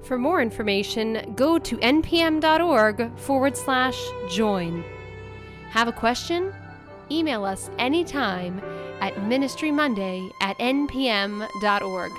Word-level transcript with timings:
For 0.03 0.17
more 0.17 0.41
information, 0.41 1.33
go 1.35 1.57
to 1.57 1.77
npm.org 1.77 3.17
forward 3.17 3.57
slash 3.57 3.99
join. 4.29 4.83
Have 5.71 5.87
a 5.87 5.91
question? 5.91 6.53
Email 7.11 7.43
us 7.43 7.69
anytime 7.77 8.61
at 9.05 9.13
ministrymonday 9.17 10.31
at 10.41 10.57
npm.org. 10.57 12.11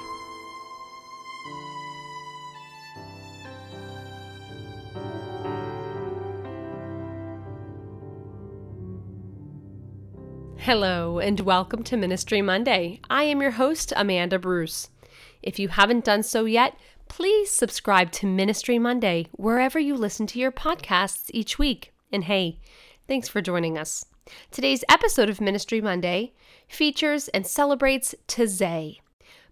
Hello, 10.59 11.19
and 11.19 11.41
welcome 11.41 11.83
to 11.83 11.97
Ministry 11.97 12.41
Monday. 12.41 13.01
I 13.11 13.25
am 13.25 13.41
your 13.41 13.51
host, 13.53 13.93
Amanda 13.97 14.39
Bruce. 14.39 14.89
If 15.43 15.59
you 15.59 15.67
haven't 15.67 16.05
done 16.05 16.23
so 16.23 16.45
yet, 16.45 16.79
please 17.09 17.51
subscribe 17.51 18.13
to 18.13 18.27
Ministry 18.27 18.79
Monday 18.79 19.27
wherever 19.33 19.81
you 19.81 19.97
listen 19.97 20.29
to 20.29 20.39
your 20.39 20.53
podcasts 20.53 21.31
each 21.35 21.59
week. 21.59 21.93
And 22.13 22.23
hey, 22.25 22.61
thanks 23.09 23.29
for 23.29 23.41
joining 23.41 23.79
us. 23.79 24.05
Today's 24.51 24.85
episode 24.89 25.31
of 25.31 25.41
Ministry 25.41 25.81
Monday 25.81 26.33
features 26.69 27.29
and 27.29 27.47
celebrates 27.47 28.15
Taizé, 28.27 28.99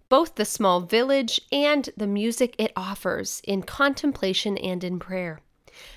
both 0.08 0.34
the 0.34 0.44
small 0.44 0.80
village 0.80 1.40
and 1.52 1.88
the 1.96 2.06
music 2.06 2.54
it 2.58 2.72
offers 2.76 3.40
in 3.44 3.62
contemplation 3.62 4.58
and 4.58 4.82
in 4.82 4.98
prayer. 4.98 5.40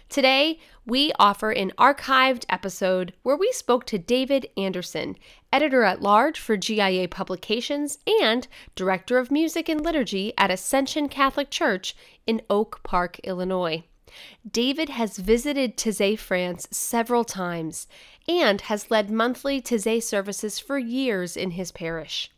Today, 0.10 0.60
we 0.86 1.12
offer 1.20 1.52
an 1.52 1.72
archived 1.78 2.46
episode 2.50 3.14
where 3.24 3.36
we 3.36 3.52
spoke 3.52 3.86
to 3.86 4.00
David 4.00 4.48
Anderson, 4.58 5.16
editor 5.52 5.84
at 5.84 6.02
large 6.02 6.40
for 6.40 6.58
GIA 6.58 7.08
Publications 7.08 8.00
and 8.22 8.48
director 8.76 9.18
of 9.18 9.32
music 9.32 9.70
and 9.70 9.84
liturgy 9.84 10.34
at 10.38 10.50
Ascension 10.50 11.10
Catholic 11.10 11.52
Church 11.52 11.96
in 12.26 12.42
Oak 12.50 12.82
Park, 12.84 13.20
Illinois. 13.24 13.84
David 14.50 14.90
has 14.90 15.18
visited 15.18 15.78
Taizé 15.78 16.18
France 16.18 16.68
several 16.72 17.24
times 17.24 17.88
and 18.28 18.62
has 18.62 18.92
led 18.92 19.10
monthly 19.10 19.62
Taizé 19.62 20.02
services 20.02 20.60
for 20.60 20.78
years 20.78 21.36
in 21.38 21.52
his 21.52 21.72
parish. 21.72 22.32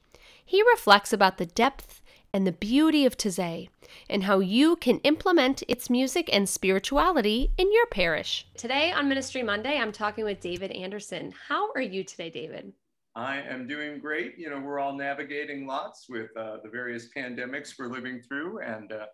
He 0.46 0.64
reflects 0.64 1.14
about 1.14 1.38
the 1.38 1.46
depth 1.46 2.02
and 2.34 2.46
the 2.46 2.52
beauty 2.52 3.06
of 3.06 3.18
Taizé 3.18 3.70
and 4.10 4.24
how 4.24 4.40
you 4.40 4.76
can 4.76 5.00
implement 5.00 5.64
its 5.68 5.90
music 5.90 6.30
and 6.32 6.48
spirituality 6.48 7.52
in 7.58 7.72
your 7.72 7.88
parish. 7.88 8.48
Today 8.56 8.92
on 8.92 9.10
Ministry 9.10 9.44
Monday, 9.44 9.78
I'm 9.78 9.92
talking 9.92 10.26
with 10.26 10.40
David 10.40 10.72
Anderson. 10.72 11.34
How 11.48 11.72
are 11.74 11.82
you 11.82 12.04
today, 12.04 12.30
David? 12.30 12.74
I 13.16 13.42
am 13.42 13.68
doing 13.68 14.00
great. 14.00 14.38
You 14.38 14.50
know, 14.50 14.60
we're 14.60 14.80
all 14.80 14.94
navigating 14.94 15.66
lots 15.66 16.08
with 16.08 16.30
uh, 16.38 16.58
the 16.64 16.70
various 16.70 17.10
pandemics 17.16 17.74
we're 17.78 17.88
living 17.88 18.22
through, 18.22 18.60
and 18.60 18.92
uh, 18.92 19.08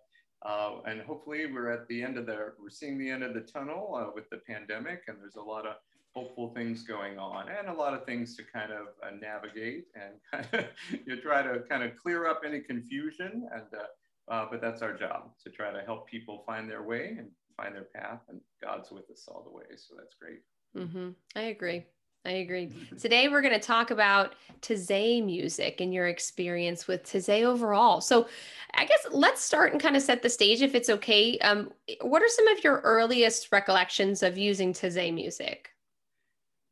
uh, 0.46 0.76
and 0.86 1.00
hopefully 1.02 1.46
we're 1.52 1.70
at 1.70 1.86
the 1.88 2.02
end 2.02 2.16
of 2.16 2.26
the 2.26 2.52
we're 2.60 2.70
seeing 2.70 2.98
the 2.98 3.10
end 3.10 3.22
of 3.22 3.34
the 3.34 3.40
tunnel 3.40 3.94
uh, 3.94 4.10
with 4.14 4.28
the 4.30 4.38
pandemic, 4.48 5.02
and 5.08 5.18
there's 5.20 5.36
a 5.36 5.42
lot 5.42 5.66
of 5.66 5.74
hopeful 6.14 6.54
things 6.54 6.82
going 6.82 7.18
on 7.18 7.46
and 7.50 7.68
a 7.68 7.72
lot 7.72 7.92
of 7.92 8.06
things 8.06 8.34
to 8.36 8.42
kind 8.42 8.72
of 8.72 8.86
uh, 9.02 9.14
navigate 9.20 9.84
and 9.94 10.14
kind 10.32 10.64
of 10.64 10.64
you 11.06 11.20
try 11.20 11.42
to 11.42 11.60
kind 11.68 11.82
of 11.82 11.94
clear 11.96 12.26
up 12.26 12.40
any 12.46 12.60
confusion 12.60 13.46
and 13.52 13.64
uh, 13.78 13.84
uh, 14.28 14.46
but 14.50 14.60
that's 14.60 14.82
our 14.82 14.92
job 14.92 15.30
to 15.44 15.50
try 15.50 15.72
to 15.72 15.80
help 15.82 16.08
people 16.08 16.42
find 16.46 16.68
their 16.68 16.82
way 16.82 17.16
and 17.18 17.28
find 17.56 17.74
their 17.74 17.86
path, 17.94 18.20
and 18.28 18.40
God's 18.62 18.90
with 18.90 19.10
us 19.10 19.28
all 19.28 19.42
the 19.42 19.56
way. 19.56 19.64
So 19.76 19.94
that's 19.96 20.14
great. 20.20 20.42
Mm-hmm. 20.76 21.10
I 21.34 21.42
agree. 21.42 21.84
I 22.26 22.38
agree. 22.38 22.70
Today 22.98 23.28
we're 23.28 23.40
going 23.40 23.54
to 23.54 23.60
talk 23.60 23.92
about 23.92 24.34
Taizé 24.60 25.24
music 25.24 25.80
and 25.80 25.94
your 25.94 26.08
experience 26.08 26.88
with 26.88 27.04
Taizé 27.04 27.44
overall. 27.44 28.00
So, 28.00 28.26
I 28.74 28.84
guess 28.84 29.06
let's 29.12 29.40
start 29.40 29.72
and 29.72 29.80
kind 29.80 29.96
of 29.96 30.02
set 30.02 30.22
the 30.22 30.28
stage, 30.28 30.60
if 30.60 30.74
it's 30.74 30.90
okay. 30.90 31.38
Um, 31.38 31.70
what 32.00 32.22
are 32.22 32.28
some 32.28 32.48
of 32.48 32.64
your 32.64 32.80
earliest 32.80 33.52
recollections 33.52 34.24
of 34.24 34.36
using 34.36 34.72
Taizé 34.72 35.14
music? 35.14 35.70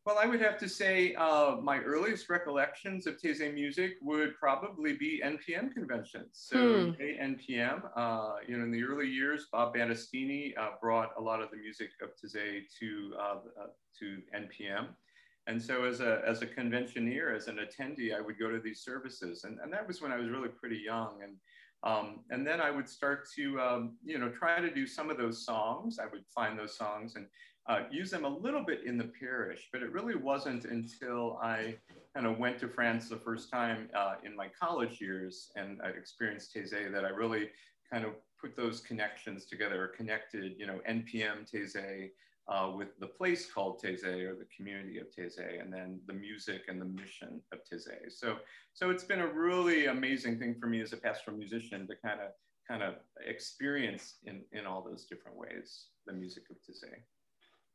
Well, 0.05 0.19
I 0.21 0.27
would 0.27 0.43
have 0.43 0.59
to 0.59 0.69
say 0.69 1.15
uh, 1.15 1.57
my 1.63 1.79
earliest 1.79 2.29
recollections 2.29 3.07
of 3.07 3.17
Taizé 3.17 3.55
music 3.55 3.93
would 4.03 4.35
probably 4.39 4.95
be 4.95 5.23
NPM 5.25 5.73
conventions. 5.73 6.31
So 6.33 6.91
hmm. 6.91 7.01
NPM, 7.01 7.83
uh, 7.97 8.33
you 8.47 8.59
know, 8.59 8.65
in 8.65 8.73
the 8.73 8.83
early 8.83 9.09
years, 9.09 9.47
Bob 9.51 9.75
Batastini 9.75 10.59
uh, 10.59 10.71
brought 10.81 11.13
a 11.17 11.23
lot 11.23 11.41
of 11.41 11.51
the 11.51 11.57
music 11.57 11.91
of 12.03 12.11
Taizé 12.11 12.65
to, 12.81 13.15
uh, 13.19 13.63
uh, 13.63 13.67
to 14.01 14.19
NPM. 14.37 14.89
And 15.47 15.63
so 15.63 15.85
as 15.85 16.01
a, 16.01 16.23
as 16.27 16.43
a 16.43 16.47
conventioneer, 16.47 17.35
as 17.35 17.49
an 17.49 17.59
attendee, 17.59 18.17
I 18.17 18.21
would 18.21 18.39
go 18.39 18.51
to 18.51 18.61
these 18.61 18.81
services. 18.81 19.45
And, 19.45 19.59
and 19.63 19.73
that 19.73 19.87
was 19.87 20.01
when 20.01 20.11
I 20.11 20.17
was 20.17 20.31
really 20.31 20.49
pretty 20.49 20.81
young. 20.85 21.21
And, 21.23 21.37
um, 21.83 22.21
and 22.31 22.47
then 22.47 22.61
I 22.61 22.71
would 22.71 22.89
start 22.89 23.29
to, 23.37 23.61
um, 23.61 23.97
you 24.03 24.19
know, 24.19 24.31
try 24.31 24.61
to 24.61 24.73
do 24.73 24.87
some 24.87 25.11
of 25.11 25.19
those 25.19 25.45
songs. 25.45 25.99
I 25.99 26.07
would 26.07 26.25
find 26.35 26.59
those 26.59 26.77
songs 26.77 27.17
and 27.17 27.27
uh, 27.67 27.81
use 27.91 28.11
them 28.11 28.25
a 28.25 28.29
little 28.29 28.63
bit 28.63 28.85
in 28.85 28.99
the 28.99 29.11
parish, 29.19 29.69
but 29.73 29.83
it 29.83 29.91
really 29.93 30.15
wasn't 30.15 30.65
until 30.67 31.39
I 31.43 31.77
kind 32.15 32.27
of 32.27 32.39
went 32.39 32.59
to 32.61 32.69
France 32.69 33.09
the 33.09 33.17
first 33.17 33.51
time 33.51 33.89
uh, 33.97 34.15
in 34.25 34.37
my 34.37 34.49
college 34.49 35.01
years 35.01 35.51
and 35.57 35.81
I 35.83 35.89
experienced 35.89 36.55
Taizé 36.55 36.93
that 36.93 37.05
I 37.05 37.09
really 37.09 37.51
kind 37.91 38.05
of 38.05 38.13
put 38.39 38.55
those 38.55 38.81
connections 38.81 39.47
together, 39.47 39.91
connected, 39.97 40.55
you 40.59 40.67
know, 40.67 40.81
NPM 40.89 41.51
Taizé 41.51 42.11
uh, 42.49 42.71
with 42.77 42.99
the 43.01 43.07
place 43.07 43.51
called 43.51 43.81
Taizé 43.83 44.25
or 44.25 44.35
the 44.35 44.47
community 44.55 44.99
of 44.99 45.07
Taizé, 45.11 45.61
and 45.61 45.73
then 45.73 46.01
the 46.07 46.13
music 46.13 46.63
and 46.69 46.81
the 46.81 46.85
mission 46.85 47.41
of 47.53 47.61
Taizé. 47.61 48.11
So, 48.11 48.37
so 48.75 48.91
it's 48.91 49.05
been 49.05 49.21
a 49.21 49.27
really 49.27 49.87
amazing 49.87 50.39
thing 50.39 50.55
for 50.61 50.67
me 50.67 50.81
as 50.81 50.93
a 50.93 50.97
pastoral 50.97 51.37
musician 51.37 51.87
to 51.87 51.95
kind 51.97 52.21
of 52.21 52.29
kind 52.69 52.83
of 52.83 52.95
experience 53.27 54.15
in, 54.25 54.41
in 54.53 54.67
all 54.67 54.83
those 54.83 55.05
different 55.05 55.37
ways 55.37 55.89
the 56.07 56.13
music 56.13 56.45
of 56.51 56.57
Taizé. 56.57 56.95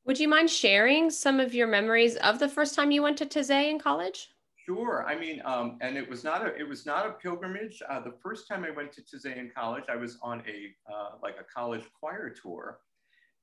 Would 0.06 0.20
you 0.20 0.28
mind 0.28 0.50
sharing 0.50 1.10
some 1.10 1.40
of 1.40 1.54
your 1.54 1.68
memories 1.68 2.16
of 2.18 2.40
the 2.40 2.50
first 2.50 2.74
time 2.74 2.92
you 2.92 3.04
went 3.04 3.18
to 3.18 3.26
Taizé 3.26 3.70
in 3.70 3.80
college? 3.80 4.30
Sure. 4.66 5.06
I 5.08 5.18
mean, 5.18 5.42
um, 5.46 5.78
and 5.82 5.98
it 5.98 6.08
was 6.08 6.24
not 6.24 6.46
a 6.46 6.56
it 6.56 6.68
was 6.68 6.86
not 6.86 7.08
a 7.08 7.12
pilgrimage. 7.12 7.82
Uh, 7.90 8.00
the 8.02 8.14
first 8.22 8.48
time 8.48 8.64
I 8.64 8.70
went 8.70 8.92
to 8.94 9.02
Taizé 9.02 9.36
in 9.38 9.50
college, 9.56 9.86
I 9.90 9.96
was 9.96 10.18
on 10.22 10.44
a 10.48 10.76
uh, 10.92 11.10
like 11.24 11.36
a 11.40 11.44
college 11.44 11.84
choir 12.00 12.30
tour, 12.30 12.80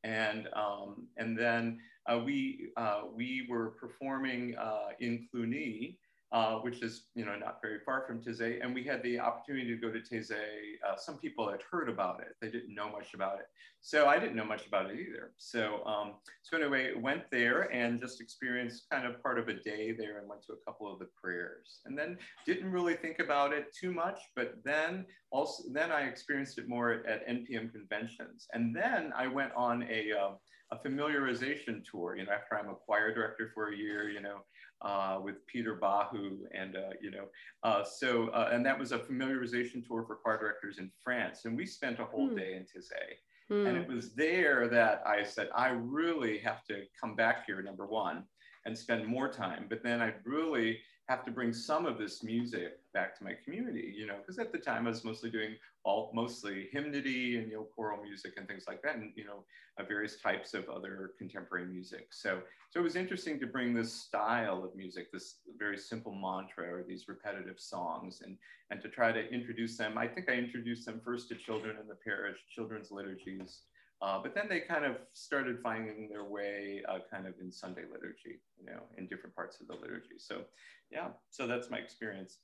and 0.04 0.48
um, 0.54 1.06
and 1.16 1.38
then 1.38 1.78
uh, 2.06 2.20
we 2.25 2.69
uh, 2.76 3.02
we 3.14 3.46
were 3.48 3.70
performing 3.81 4.56
uh, 4.56 4.90
in 5.00 5.26
Cluny 5.31 5.98
uh, 6.37 6.56
which 6.56 6.83
is 6.83 7.06
you 7.15 7.25
know 7.25 7.35
not 7.35 7.62
very 7.62 7.79
far 7.87 8.05
from 8.06 8.21
Taizé. 8.21 8.62
And 8.62 8.75
we 8.75 8.85
had 8.85 9.03
the 9.03 9.19
opportunity 9.19 9.69
to 9.69 9.81
go 9.81 9.91
to 9.91 10.00
Taizé. 10.00 10.43
Uh, 10.87 10.94
some 10.97 11.17
people 11.17 11.50
had 11.50 11.61
heard 11.71 11.88
about 11.88 12.21
it; 12.21 12.33
they 12.43 12.50
didn't 12.50 12.75
know 12.75 12.91
much 12.91 13.15
about 13.15 13.38
it. 13.38 13.47
So 13.81 14.06
I 14.06 14.19
didn't 14.19 14.37
know 14.37 14.44
much 14.44 14.67
about 14.67 14.91
it 14.91 14.99
either. 15.00 15.33
So 15.38 15.83
um, 15.87 16.17
so 16.43 16.59
anyway, 16.59 16.93
went 16.94 17.23
there 17.31 17.73
and 17.73 17.99
just 17.99 18.21
experienced 18.21 18.85
kind 18.93 19.06
of 19.06 19.23
part 19.23 19.38
of 19.38 19.49
a 19.49 19.55
day 19.55 19.93
there, 19.93 20.19
and 20.19 20.29
went 20.29 20.43
to 20.49 20.53
a 20.53 20.62
couple 20.67 20.93
of 20.93 20.99
the 20.99 21.09
prayers, 21.23 21.81
and 21.87 21.97
then 21.99 22.19
didn't 22.44 22.71
really 22.71 22.97
think 22.97 23.19
about 23.19 23.55
it 23.55 23.75
too 23.75 23.93
much. 23.93 24.21
But 24.35 24.56
then 24.62 25.06
also 25.31 25.62
then 25.73 25.91
I 25.91 26.03
experienced 26.03 26.59
it 26.59 26.69
more 26.69 26.93
at, 26.93 27.06
at 27.06 27.27
NPM 27.27 27.73
conventions, 27.73 28.47
and 28.53 28.77
then 28.77 29.11
I 29.17 29.27
went 29.27 29.53
on 29.56 29.85
a 29.85 30.12
uh, 30.12 30.32
a 30.73 30.77
familiarization 30.77 31.83
tour. 31.89 32.17
You 32.17 32.27
know, 32.27 32.33
after 32.33 32.59
I'm 32.59 32.71
a 32.71 32.75
choir 32.75 33.15
director 33.15 33.51
for 33.55 33.73
a 33.73 33.77
year, 33.77 34.11
you 34.11 34.21
know, 34.21 34.39
uh, 34.83 35.21
with 35.23 35.47
Peter 35.47 35.77
Bahu, 35.77 36.39
and 36.53 36.77
uh, 36.77 36.91
you 37.01 37.11
know, 37.11 37.27
uh, 37.63 37.85
so 37.85 38.29
uh, 38.29 38.51
and 38.53 38.65
that 38.67 38.79
was 38.79 38.93
a 38.93 38.99
familiarization 38.99 39.87
tour 39.87 40.05
for 40.07 40.17
choir 40.17 40.39
directors 40.39 40.79
in 40.79 40.91
France, 41.03 41.45
and 41.45 41.57
we 41.57 41.67
spent 41.67 41.99
a 41.99 42.05
whole 42.05 42.29
mm. 42.29 42.37
day 42.37 42.55
in 42.55 42.63
Taizé. 42.63 43.17
Mm. 43.51 43.69
And 43.69 43.77
it 43.77 43.89
was 43.89 44.13
there 44.15 44.69
that 44.69 45.03
I 45.07 45.23
said, 45.23 45.51
I 45.55 45.69
really 45.69 46.39
have 46.39 46.65
to 46.65 46.83
come 47.01 47.15
back 47.15 47.47
here, 47.47 47.63
number 47.63 47.87
one, 47.87 48.25
and 48.65 48.77
spend 48.77 49.07
more 49.07 49.29
time. 49.29 49.67
But 49.69 49.85
then 49.85 50.03
I 50.03 50.15
really 50.25 50.81
have 51.09 51.25
to 51.25 51.31
bring 51.31 51.53
some 51.53 51.87
of 51.87 51.99
this 51.99 52.25
music 52.25 52.81
back 52.96 53.14
to 53.19 53.25
my 53.25 53.34
community, 53.44 53.93
you 53.94 54.06
know, 54.06 54.16
because 54.19 54.38
at 54.38 54.52
the 54.52 54.58
time 54.58 54.87
I 54.87 54.90
was 54.90 55.04
mostly 55.04 55.31
doing 55.31 55.54
all 55.84 56.10
mostly 56.14 56.69
hymnody 56.72 57.37
and 57.37 57.50
you 57.50 57.56
know 57.58 57.66
choral 57.75 58.02
music 58.02 58.32
and 58.38 58.48
things 58.48 58.64
like 58.66 58.81
that, 58.82 58.96
and 58.96 59.12
you 59.14 59.26
know 59.26 59.44
uh, 59.78 59.84
various 59.84 60.16
types 60.19 60.54
of 60.54 60.64
other 60.70 61.10
contemporary 61.19 61.66
music. 61.66 62.06
So 62.10 62.40
so 62.70 62.81
it 62.81 62.82
was 62.82 62.96
interesting 62.96 63.38
to 63.40 63.46
bring 63.46 63.75
this 63.75 63.93
style 63.93 64.64
of 64.64 64.75
music, 64.75 65.12
this 65.12 65.40
very 65.58 65.76
simple 65.76 66.14
mantra 66.14 66.66
or 66.75 66.84
these 66.88 67.04
repetitive 67.06 67.60
songs, 67.60 68.22
and 68.25 68.38
and 68.70 68.81
to 68.81 68.88
try 68.88 69.12
to 69.12 69.22
introduce 69.31 69.76
them. 69.76 69.98
I 69.98 70.08
think 70.08 70.31
I 70.31 70.34
introduced 70.46 70.87
them 70.87 71.02
first 71.04 71.28
to 71.28 71.34
children 71.34 71.76
in 71.81 71.87
the 71.87 71.98
parish, 72.08 72.38
children's 72.54 72.90
liturgies. 72.90 73.60
Uh, 74.02 74.19
but 74.22 74.34
then 74.34 74.46
they 74.46 74.60
kind 74.60 74.84
of 74.84 74.96
started 75.14 75.56
finding 75.62 76.06
their 76.10 76.25
way 76.25 76.82
uh, 76.87 76.98
kind 77.10 77.26
of 77.26 77.32
in 77.40 77.50
Sunday 77.50 77.84
liturgy, 77.90 78.34
you 78.60 78.66
know, 78.66 78.82
in 78.98 79.06
different 79.06 79.34
parts 79.34 79.58
of 79.58 79.69
the 79.69 79.75
liturgy. 79.75 80.19
So, 80.19 80.43
yeah, 80.90 81.08
so 81.31 81.46
that's 81.46 81.70
my 81.70 81.78
experience. 81.78 82.37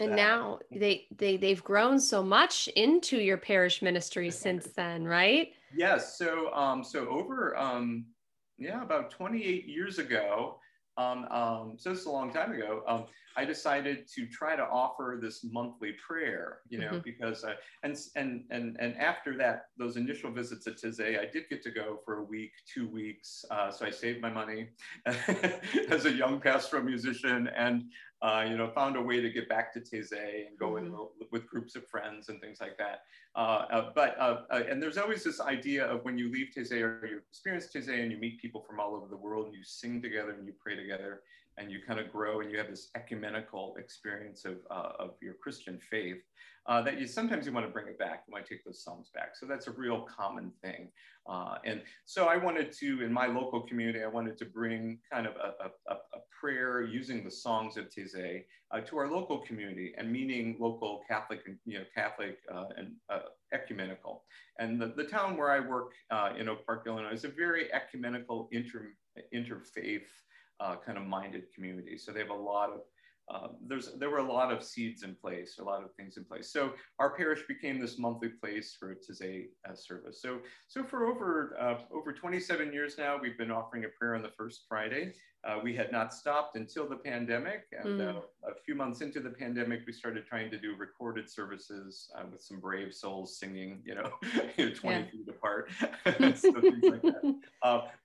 And 0.00 0.12
that. 0.12 0.16
now 0.16 0.58
they 0.72 1.06
they 1.16 1.36
they've 1.36 1.62
grown 1.62 2.00
so 2.00 2.22
much 2.22 2.68
into 2.68 3.18
your 3.18 3.36
parish 3.36 3.82
ministry 3.82 4.30
since 4.30 4.66
then, 4.76 5.04
right? 5.04 5.52
Yes. 5.76 6.16
So 6.16 6.52
um, 6.54 6.82
so 6.82 7.06
over 7.08 7.56
um, 7.56 8.06
yeah 8.58 8.82
about 8.82 9.10
28 9.10 9.66
years 9.66 9.98
ago, 9.98 10.58
um, 10.96 11.26
um, 11.30 11.74
so 11.76 11.92
it's 11.92 12.06
a 12.06 12.10
long 12.10 12.32
time 12.32 12.52
ago. 12.52 12.82
Um, 12.86 13.04
I 13.36 13.44
decided 13.44 14.08
to 14.14 14.26
try 14.26 14.54
to 14.56 14.62
offer 14.62 15.18
this 15.20 15.44
monthly 15.44 15.92
prayer, 16.06 16.58
you 16.68 16.78
know, 16.78 16.86
mm-hmm. 16.86 16.98
because 17.04 17.44
uh, 17.44 17.54
and 17.82 17.96
and 18.16 18.44
and 18.50 18.76
and 18.78 18.96
after 18.96 19.36
that, 19.38 19.66
those 19.76 19.96
initial 19.96 20.30
visits 20.30 20.66
at 20.66 20.76
Taizé, 20.76 21.18
I 21.18 21.26
did 21.26 21.48
get 21.48 21.62
to 21.64 21.70
go 21.70 21.98
for 22.04 22.18
a 22.18 22.22
week, 22.22 22.52
two 22.72 22.88
weeks. 22.88 23.44
Uh, 23.50 23.70
so 23.70 23.86
I 23.86 23.90
saved 23.90 24.20
my 24.20 24.30
money 24.30 24.68
as 25.88 26.04
a 26.04 26.12
young 26.12 26.40
pastoral 26.40 26.84
musician, 26.84 27.48
and 27.56 27.84
uh, 28.22 28.44
you 28.48 28.56
know, 28.56 28.70
found 28.70 28.96
a 28.96 29.02
way 29.02 29.20
to 29.20 29.30
get 29.30 29.48
back 29.48 29.72
to 29.74 29.80
Taizé 29.80 30.46
and 30.46 30.58
go 30.58 30.72
mm-hmm. 30.72 30.86
in 30.86 31.28
with 31.30 31.46
groups 31.46 31.76
of 31.76 31.86
friends 31.88 32.28
and 32.28 32.40
things 32.40 32.58
like 32.60 32.78
that. 32.78 33.00
Uh, 33.36 33.66
uh, 33.70 33.90
but 33.94 34.16
uh, 34.18 34.42
and 34.50 34.82
there's 34.82 34.96
always 34.96 35.24
this 35.24 35.40
idea 35.40 35.84
of 35.84 36.04
when 36.04 36.16
you 36.16 36.30
leave 36.30 36.48
Taizé 36.56 36.80
or 36.82 37.06
you 37.06 37.20
experience 37.28 37.68
Taizé 37.74 38.00
and 38.02 38.12
you 38.12 38.18
meet 38.18 38.40
people 38.40 38.64
from 38.66 38.78
all 38.78 38.94
over 38.94 39.08
the 39.08 39.16
world, 39.16 39.46
and 39.46 39.54
you 39.54 39.64
sing 39.64 40.00
together 40.00 40.30
and 40.30 40.46
you 40.46 40.54
pray 40.62 40.76
together 40.76 41.22
and 41.58 41.70
you 41.70 41.78
kind 41.86 42.00
of 42.00 42.10
grow 42.10 42.40
and 42.40 42.50
you 42.50 42.58
have 42.58 42.68
this 42.68 42.90
ecumenical 42.96 43.76
experience 43.78 44.44
of, 44.44 44.56
uh, 44.70 44.92
of 44.98 45.10
your 45.22 45.34
Christian 45.34 45.78
faith, 45.78 46.22
uh, 46.66 46.80
that 46.82 46.98
you 46.98 47.06
sometimes 47.06 47.46
you 47.46 47.52
want 47.52 47.66
to 47.66 47.72
bring 47.72 47.86
it 47.86 47.98
back. 47.98 48.24
You 48.26 48.32
want 48.32 48.46
to 48.46 48.54
take 48.54 48.64
those 48.64 48.82
songs 48.82 49.10
back. 49.14 49.36
So 49.36 49.46
that's 49.46 49.66
a 49.66 49.72
real 49.72 50.02
common 50.02 50.50
thing. 50.62 50.90
Uh, 51.28 51.56
and 51.64 51.82
so 52.06 52.26
I 52.26 52.36
wanted 52.36 52.72
to, 52.72 53.02
in 53.02 53.12
my 53.12 53.26
local 53.26 53.60
community, 53.62 54.02
I 54.02 54.08
wanted 54.08 54.36
to 54.38 54.46
bring 54.46 54.98
kind 55.12 55.26
of 55.26 55.34
a, 55.36 55.92
a, 55.92 55.94
a 55.94 56.18
prayer 56.40 56.82
using 56.82 57.22
the 57.22 57.30
songs 57.30 57.76
of 57.76 57.88
Taizé 57.88 58.44
uh, 58.70 58.80
to 58.80 58.98
our 58.98 59.10
local 59.10 59.38
community 59.38 59.94
and 59.96 60.10
meaning 60.10 60.56
local 60.58 61.02
Catholic, 61.08 61.40
you 61.64 61.78
know, 61.78 61.84
Catholic 61.94 62.38
uh, 62.52 62.64
and 62.76 62.92
uh, 63.10 63.20
ecumenical. 63.52 64.24
And 64.58 64.80
the, 64.80 64.92
the 64.96 65.04
town 65.04 65.36
where 65.36 65.50
I 65.50 65.60
work 65.60 65.92
in 66.38 66.48
Oak 66.48 66.66
Park, 66.66 66.84
Illinois 66.86 67.12
is 67.12 67.24
a 67.24 67.28
very 67.28 67.72
ecumenical 67.72 68.48
inter, 68.52 68.88
interfaith 69.34 70.02
uh, 70.64 70.76
kind 70.84 70.98
of 70.98 71.04
minded 71.04 71.44
community. 71.54 71.98
So 71.98 72.12
they 72.12 72.20
have 72.20 72.30
a 72.30 72.34
lot 72.34 72.70
of 72.70 72.80
uh, 73.32 73.48
there's 73.66 73.94
there 73.98 74.10
were 74.10 74.18
a 74.18 74.32
lot 74.32 74.52
of 74.52 74.62
seeds 74.62 75.02
in 75.02 75.14
place, 75.14 75.56
a 75.58 75.64
lot 75.64 75.82
of 75.82 75.94
things 75.94 76.18
in 76.18 76.24
place. 76.24 76.52
So 76.52 76.72
our 76.98 77.16
parish 77.16 77.40
became 77.48 77.80
this 77.80 77.98
monthly 77.98 78.28
place 78.28 78.76
for 78.78 78.94
Taizé 78.94 79.46
uh, 79.68 79.74
service. 79.74 80.20
So 80.20 80.40
so 80.68 80.84
for 80.84 81.06
over 81.06 81.56
uh, 81.58 81.76
over 81.90 82.12
27 82.12 82.72
years 82.72 82.96
now, 82.98 83.18
we've 83.20 83.38
been 83.38 83.50
offering 83.50 83.84
a 83.84 83.88
prayer 83.98 84.14
on 84.14 84.22
the 84.22 84.32
first 84.36 84.64
Friday. 84.68 85.14
Uh, 85.46 85.58
we 85.62 85.74
had 85.74 85.92
not 85.92 86.14
stopped 86.14 86.56
until 86.56 86.88
the 86.88 86.96
pandemic, 86.96 87.64
and 87.72 88.00
mm. 88.00 88.16
a 88.44 88.54
few 88.64 88.74
months 88.74 89.02
into 89.02 89.20
the 89.20 89.28
pandemic, 89.28 89.80
we 89.86 89.92
started 89.92 90.26
trying 90.26 90.50
to 90.50 90.58
do 90.58 90.74
recorded 90.76 91.28
services 91.28 92.10
uh, 92.16 92.22
with 92.30 92.40
some 92.40 92.58
brave 92.58 92.94
souls 92.94 93.38
singing, 93.38 93.82
you 93.84 93.94
know, 93.94 94.10
20 94.56 94.78
yeah. 94.84 95.04
feet 95.10 95.28
apart, 95.28 95.70
so 96.36 96.48
like 96.48 97.02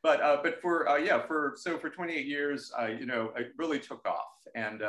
but 0.04 0.44
but 0.44 0.62
for 0.62 1.00
yeah, 1.00 1.26
for 1.26 1.54
so 1.56 1.78
for 1.78 1.90
28 1.90 2.26
years, 2.26 2.72
you 3.00 3.06
know, 3.06 3.32
it 3.38 3.54
really 3.58 3.80
took 3.80 4.06
off, 4.06 4.46
and 4.56 4.82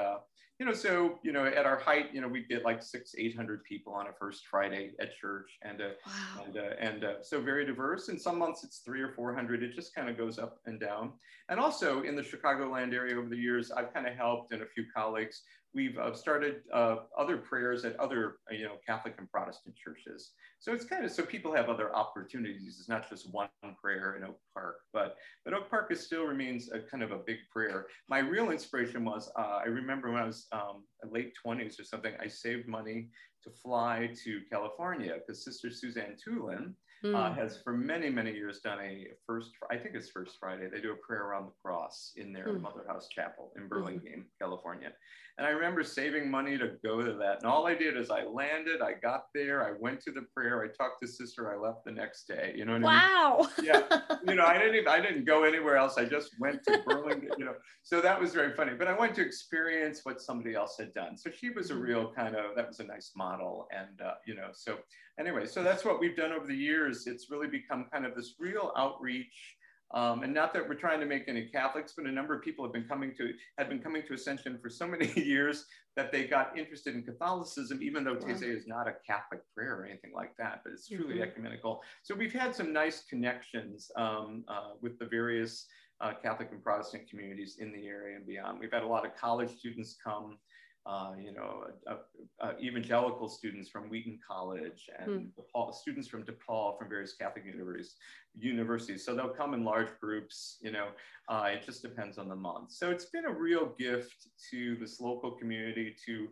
you 0.60 0.66
know, 0.66 0.74
so 0.74 1.18
you 1.22 1.32
know, 1.32 1.46
at 1.46 1.64
our 1.64 1.78
height, 1.78 2.10
you 2.12 2.20
know, 2.20 2.28
we 2.28 2.44
get 2.44 2.66
like 2.66 2.82
six, 2.82 3.14
eight 3.16 3.34
hundred 3.34 3.64
people 3.64 3.94
on 3.94 4.08
a 4.08 4.12
first 4.12 4.46
Friday 4.46 4.90
at 5.00 5.16
church, 5.16 5.50
and 5.62 5.80
uh, 5.80 5.88
wow. 6.06 6.44
and 6.44 6.56
uh, 6.58 6.74
and 6.78 7.02
uh, 7.02 7.22
so 7.22 7.40
very 7.40 7.64
diverse. 7.64 8.10
And 8.10 8.20
some 8.20 8.38
months 8.38 8.62
it's 8.62 8.80
three 8.80 9.00
or 9.00 9.10
four 9.12 9.34
hundred. 9.34 9.62
It 9.62 9.74
just 9.74 9.94
kind 9.94 10.10
of 10.10 10.18
goes 10.18 10.38
up 10.38 10.58
and 10.66 10.78
down. 10.78 11.12
And 11.48 11.58
also 11.58 12.02
in 12.02 12.14
the 12.14 12.20
Chicagoland 12.20 12.92
area 12.92 13.16
over 13.16 13.30
the 13.30 13.38
years, 13.38 13.72
I've 13.72 13.94
kind 13.94 14.06
of 14.06 14.14
helped 14.14 14.52
and 14.52 14.60
a 14.60 14.66
few 14.66 14.84
colleagues 14.94 15.42
we've 15.74 15.96
uh, 15.98 16.12
started 16.14 16.62
uh, 16.72 16.96
other 17.16 17.36
prayers 17.36 17.84
at 17.84 17.98
other, 18.00 18.36
uh, 18.50 18.54
you 18.54 18.64
know, 18.64 18.76
Catholic 18.84 19.14
and 19.18 19.30
Protestant 19.30 19.76
churches. 19.76 20.32
So 20.58 20.72
it's 20.72 20.84
kind 20.84 21.04
of 21.04 21.10
so 21.10 21.22
people 21.22 21.54
have 21.54 21.68
other 21.68 21.94
opportunities. 21.94 22.76
It's 22.78 22.88
not 22.88 23.08
just 23.08 23.32
one 23.32 23.48
prayer 23.80 24.16
in 24.16 24.24
Oak 24.24 24.38
Park, 24.52 24.76
but 24.92 25.16
but 25.44 25.54
Oak 25.54 25.70
Park 25.70 25.90
is 25.90 26.04
still 26.04 26.24
remains 26.24 26.70
a 26.72 26.80
kind 26.80 27.02
of 27.02 27.12
a 27.12 27.18
big 27.18 27.38
prayer. 27.52 27.86
My 28.08 28.18
real 28.18 28.50
inspiration 28.50 29.04
was 29.04 29.30
uh, 29.38 29.60
I 29.64 29.66
remember 29.66 30.10
when 30.10 30.22
I 30.22 30.26
was 30.26 30.46
um, 30.52 30.84
late 31.10 31.32
20s 31.44 31.80
or 31.80 31.84
something, 31.84 32.14
I 32.20 32.26
saved 32.26 32.68
money 32.68 33.08
to 33.44 33.50
fly 33.50 34.10
to 34.24 34.40
California 34.50 35.14
because 35.14 35.44
Sister 35.44 35.70
Suzanne 35.70 36.16
Toolan 36.16 36.74
mm. 37.04 37.14
uh, 37.14 37.32
has 37.34 37.58
for 37.62 37.72
many, 37.72 38.10
many 38.10 38.32
years 38.32 38.60
done 38.60 38.78
a 38.80 39.08
first, 39.26 39.50
I 39.70 39.76
think 39.76 39.94
it's 39.94 40.10
First 40.10 40.36
Friday, 40.38 40.68
they 40.72 40.80
do 40.80 40.92
a 40.92 41.06
prayer 41.06 41.24
around 41.24 41.46
the 41.46 41.52
cross 41.62 42.12
in 42.16 42.32
their 42.32 42.48
mm. 42.48 42.60
Mother 42.60 42.84
House 42.88 43.08
Chapel 43.08 43.52
in 43.56 43.62
hmm. 43.62 43.68
Burlingame, 43.68 44.24
mm. 44.26 44.38
California. 44.40 44.92
And 45.40 45.46
I 45.46 45.52
remember 45.52 45.82
saving 45.82 46.30
money 46.30 46.58
to 46.58 46.72
go 46.84 47.02
to 47.02 47.14
that. 47.14 47.38
And 47.40 47.50
all 47.50 47.66
I 47.66 47.74
did 47.74 47.96
is 47.96 48.10
I 48.10 48.24
landed, 48.24 48.82
I 48.82 48.92
got 49.00 49.24
there, 49.34 49.66
I 49.66 49.72
went 49.80 50.02
to 50.02 50.12
the 50.12 50.26
prayer, 50.34 50.62
I 50.62 50.66
talked 50.66 51.00
to 51.00 51.08
sister, 51.08 51.50
I 51.50 51.56
left 51.56 51.86
the 51.86 51.92
next 51.92 52.28
day. 52.28 52.52
You 52.54 52.66
know 52.66 52.74
what 52.74 52.82
wow. 52.82 53.48
I 53.56 53.62
mean? 53.62 53.70
Yeah. 53.72 54.00
you 54.28 54.34
know, 54.34 54.44
I 54.44 54.58
didn't 54.58 54.74
even, 54.74 54.88
I 54.88 55.00
didn't 55.00 55.24
go 55.24 55.44
anywhere 55.44 55.76
else. 55.76 55.96
I 55.96 56.04
just 56.04 56.32
went 56.38 56.62
to 56.64 56.82
Burlingame, 56.86 57.30
you 57.38 57.46
know. 57.46 57.54
So 57.82 58.02
that 58.02 58.20
was 58.20 58.34
very 58.34 58.54
funny. 58.54 58.72
But 58.78 58.88
I 58.88 58.92
went 58.92 59.14
to 59.14 59.22
experience 59.22 60.00
what 60.02 60.20
somebody 60.20 60.54
else 60.54 60.76
had 60.78 60.92
done. 60.92 61.16
So 61.16 61.30
she 61.30 61.48
was 61.48 61.70
a 61.70 61.74
hmm. 61.74 61.80
real 61.80 62.12
kind 62.12 62.36
of, 62.36 62.54
that 62.56 62.68
was 62.68 62.80
a 62.80 62.84
nice 62.84 63.12
model. 63.16 63.66
And, 63.72 63.98
uh, 64.02 64.14
you 64.26 64.34
know, 64.34 64.48
so 64.52 64.76
anyway, 65.20 65.46
so 65.46 65.62
that's 65.62 65.84
what 65.84 66.00
we've 66.00 66.16
done 66.16 66.32
over 66.32 66.46
the 66.46 66.56
years. 66.56 67.06
It's 67.06 67.30
really 67.30 67.46
become 67.46 67.86
kind 67.92 68.04
of 68.06 68.14
this 68.16 68.34
real 68.40 68.72
outreach 68.76 69.56
um, 69.92 70.22
and 70.22 70.32
not 70.32 70.52
that 70.54 70.68
we're 70.68 70.76
trying 70.76 71.00
to 71.00 71.06
make 71.06 71.24
any 71.26 71.46
Catholics, 71.46 71.94
but 71.96 72.06
a 72.06 72.12
number 72.12 72.34
of 72.34 72.42
people 72.42 72.64
have 72.64 72.72
been 72.72 72.84
coming 72.84 73.12
to 73.16 73.32
had 73.58 73.68
been 73.68 73.80
coming 73.80 74.02
to 74.06 74.14
Ascension 74.14 74.58
for 74.62 74.70
so 74.70 74.86
many 74.86 75.10
years 75.16 75.66
that 75.96 76.12
they 76.12 76.24
got 76.24 76.56
interested 76.56 76.94
in 76.94 77.02
Catholicism, 77.02 77.82
even 77.82 78.04
though 78.04 78.14
wow. 78.14 78.28
is 78.28 78.66
not 78.68 78.86
a 78.86 78.94
Catholic 79.04 79.40
prayer 79.54 79.80
or 79.80 79.84
anything 79.84 80.12
like 80.14 80.36
that, 80.38 80.60
but 80.62 80.72
it's 80.72 80.86
truly 80.86 81.14
mm-hmm. 81.14 81.24
ecumenical. 81.24 81.82
So 82.04 82.14
we've 82.14 82.32
had 82.32 82.54
some 82.54 82.72
nice 82.72 83.02
connections 83.10 83.90
um, 83.96 84.44
uh, 84.46 84.74
with 84.80 84.98
the 85.00 85.06
various 85.06 85.66
uh, 86.00 86.12
Catholic 86.22 86.50
and 86.52 86.62
Protestant 86.62 87.10
communities 87.10 87.56
in 87.58 87.72
the 87.72 87.86
area 87.88 88.16
and 88.16 88.26
beyond. 88.26 88.60
We've 88.60 88.72
had 88.72 88.84
a 88.84 88.86
lot 88.86 89.04
of 89.04 89.16
college 89.16 89.50
students 89.58 89.96
come 90.02 90.38
uh, 90.86 91.12
you 91.18 91.32
know, 91.32 91.64
uh, 91.86 91.96
uh, 92.40 92.52
evangelical 92.60 93.28
students 93.28 93.68
from 93.68 93.90
Wheaton 93.90 94.18
College 94.26 94.88
and 94.98 95.10
mm. 95.10 95.28
DePaul, 95.38 95.74
students 95.74 96.08
from 96.08 96.24
DePaul 96.24 96.78
from 96.78 96.88
various 96.88 97.12
Catholic 97.12 97.44
universities, 97.44 97.96
universities. 98.38 99.04
So 99.04 99.14
they'll 99.14 99.28
come 99.28 99.52
in 99.54 99.64
large 99.64 99.88
groups, 100.00 100.58
you 100.62 100.72
know, 100.72 100.88
uh, 101.28 101.50
it 101.52 101.64
just 101.64 101.82
depends 101.82 102.16
on 102.18 102.28
the 102.28 102.36
month. 102.36 102.72
So 102.72 102.90
it's 102.90 103.06
been 103.06 103.26
a 103.26 103.32
real 103.32 103.74
gift 103.78 104.28
to 104.50 104.76
this 104.76 105.00
local 105.00 105.32
community 105.32 105.94
to 106.06 106.28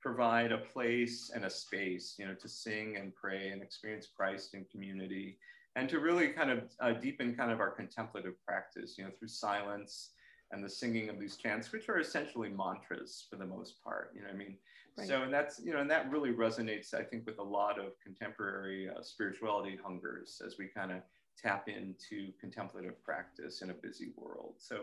provide 0.00 0.50
a 0.50 0.58
place 0.58 1.30
and 1.34 1.44
a 1.44 1.50
space, 1.50 2.14
you 2.18 2.26
know, 2.26 2.34
to 2.34 2.48
sing 2.48 2.96
and 2.96 3.14
pray 3.14 3.50
and 3.50 3.62
experience 3.62 4.08
Christ 4.16 4.54
in 4.54 4.64
community 4.72 5.38
and 5.76 5.88
to 5.88 6.00
really 6.00 6.28
kind 6.28 6.50
of 6.50 6.64
uh, 6.80 6.92
deepen 6.92 7.34
kind 7.34 7.52
of 7.52 7.60
our 7.60 7.70
contemplative 7.70 8.34
practice, 8.46 8.96
you 8.98 9.04
know, 9.04 9.10
through 9.18 9.28
silence, 9.28 10.10
and 10.52 10.64
the 10.64 10.68
singing 10.68 11.08
of 11.08 11.18
these 11.18 11.36
chants, 11.36 11.72
which 11.72 11.88
are 11.88 11.98
essentially 11.98 12.48
mantras 12.48 13.26
for 13.30 13.36
the 13.36 13.46
most 13.46 13.82
part. 13.82 14.12
You 14.14 14.22
know, 14.22 14.28
I 14.28 14.34
mean, 14.34 14.56
Right. 14.98 15.06
so 15.06 15.22
and 15.22 15.32
that's 15.32 15.60
you 15.60 15.72
know, 15.72 15.78
and 15.78 15.90
that 15.90 16.10
really 16.10 16.32
resonates, 16.32 16.94
I 16.94 17.02
think, 17.02 17.24
with 17.24 17.38
a 17.38 17.42
lot 17.42 17.78
of 17.78 17.92
contemporary 18.02 18.90
uh, 18.90 19.02
spirituality 19.02 19.78
hungers 19.82 20.42
as 20.44 20.58
we 20.58 20.66
kind 20.66 20.90
of 20.90 20.98
tap 21.40 21.68
into 21.68 22.32
contemplative 22.40 23.02
practice 23.02 23.62
in 23.62 23.70
a 23.70 23.74
busy 23.74 24.08
world. 24.16 24.54
So, 24.58 24.80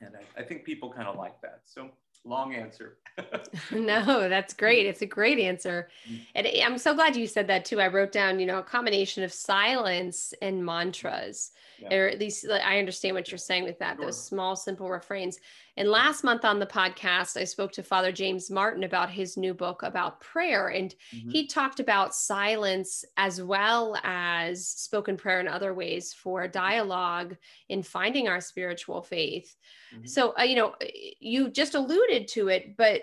and 0.00 0.16
I, 0.16 0.40
I 0.40 0.44
think 0.44 0.64
people 0.64 0.90
kind 0.92 1.08
of 1.08 1.16
like 1.16 1.40
that. 1.42 1.60
So, 1.66 1.90
long 2.24 2.54
answer. 2.54 2.98
no, 3.72 4.28
that's 4.28 4.54
great. 4.54 4.86
It's 4.86 5.02
a 5.02 5.06
great 5.06 5.38
answer. 5.38 5.88
Mm. 6.10 6.20
And 6.34 6.46
I'm 6.64 6.78
so 6.78 6.94
glad 6.94 7.14
you 7.16 7.26
said 7.26 7.46
that 7.48 7.64
too. 7.64 7.80
I 7.80 7.88
wrote 7.88 8.12
down, 8.12 8.40
you 8.40 8.46
know, 8.46 8.58
a 8.58 8.62
combination 8.62 9.22
of 9.22 9.32
silence 9.32 10.32
and 10.40 10.64
mantras, 10.64 11.50
Yeah. 11.78 11.94
or 11.94 12.08
at 12.08 12.18
least 12.18 12.46
like, 12.46 12.62
I 12.62 12.78
understand 12.78 13.14
what 13.14 13.30
you're 13.30 13.38
saying 13.38 13.64
with 13.64 13.78
that, 13.80 13.96
Sure. 13.96 14.06
those 14.06 14.22
small, 14.24 14.56
simple 14.56 14.88
refrains. 14.88 15.38
And 15.76 15.88
last 15.88 16.22
month 16.22 16.44
on 16.44 16.58
the 16.58 16.66
podcast, 16.66 17.38
I 17.40 17.44
spoke 17.44 17.72
to 17.72 17.82
Father 17.82 18.12
James 18.12 18.50
Martin 18.50 18.84
about 18.84 19.08
his 19.10 19.36
new 19.38 19.54
book 19.54 19.82
about 19.82 20.20
prayer. 20.20 20.68
And 20.68 20.94
Mhm. 21.14 21.32
he 21.32 21.46
talked 21.46 21.80
about 21.80 22.14
silence 22.14 23.04
as 23.16 23.42
well 23.42 23.96
as 24.04 24.66
spoken 24.68 25.16
prayer 25.16 25.40
in 25.40 25.48
other 25.48 25.72
ways 25.74 26.12
for 26.12 26.46
dialogue 26.46 27.36
in 27.70 27.82
finding 27.82 28.28
our 28.28 28.40
spiritual 28.40 29.02
faith. 29.02 29.56
Mhm. 29.94 30.08
So, 30.08 30.34
uh, 30.38 30.42
you 30.42 30.56
know, 30.56 30.74
you 31.20 31.48
just 31.48 31.74
alluded 31.74 32.01
to 32.10 32.48
it, 32.48 32.76
but 32.76 33.02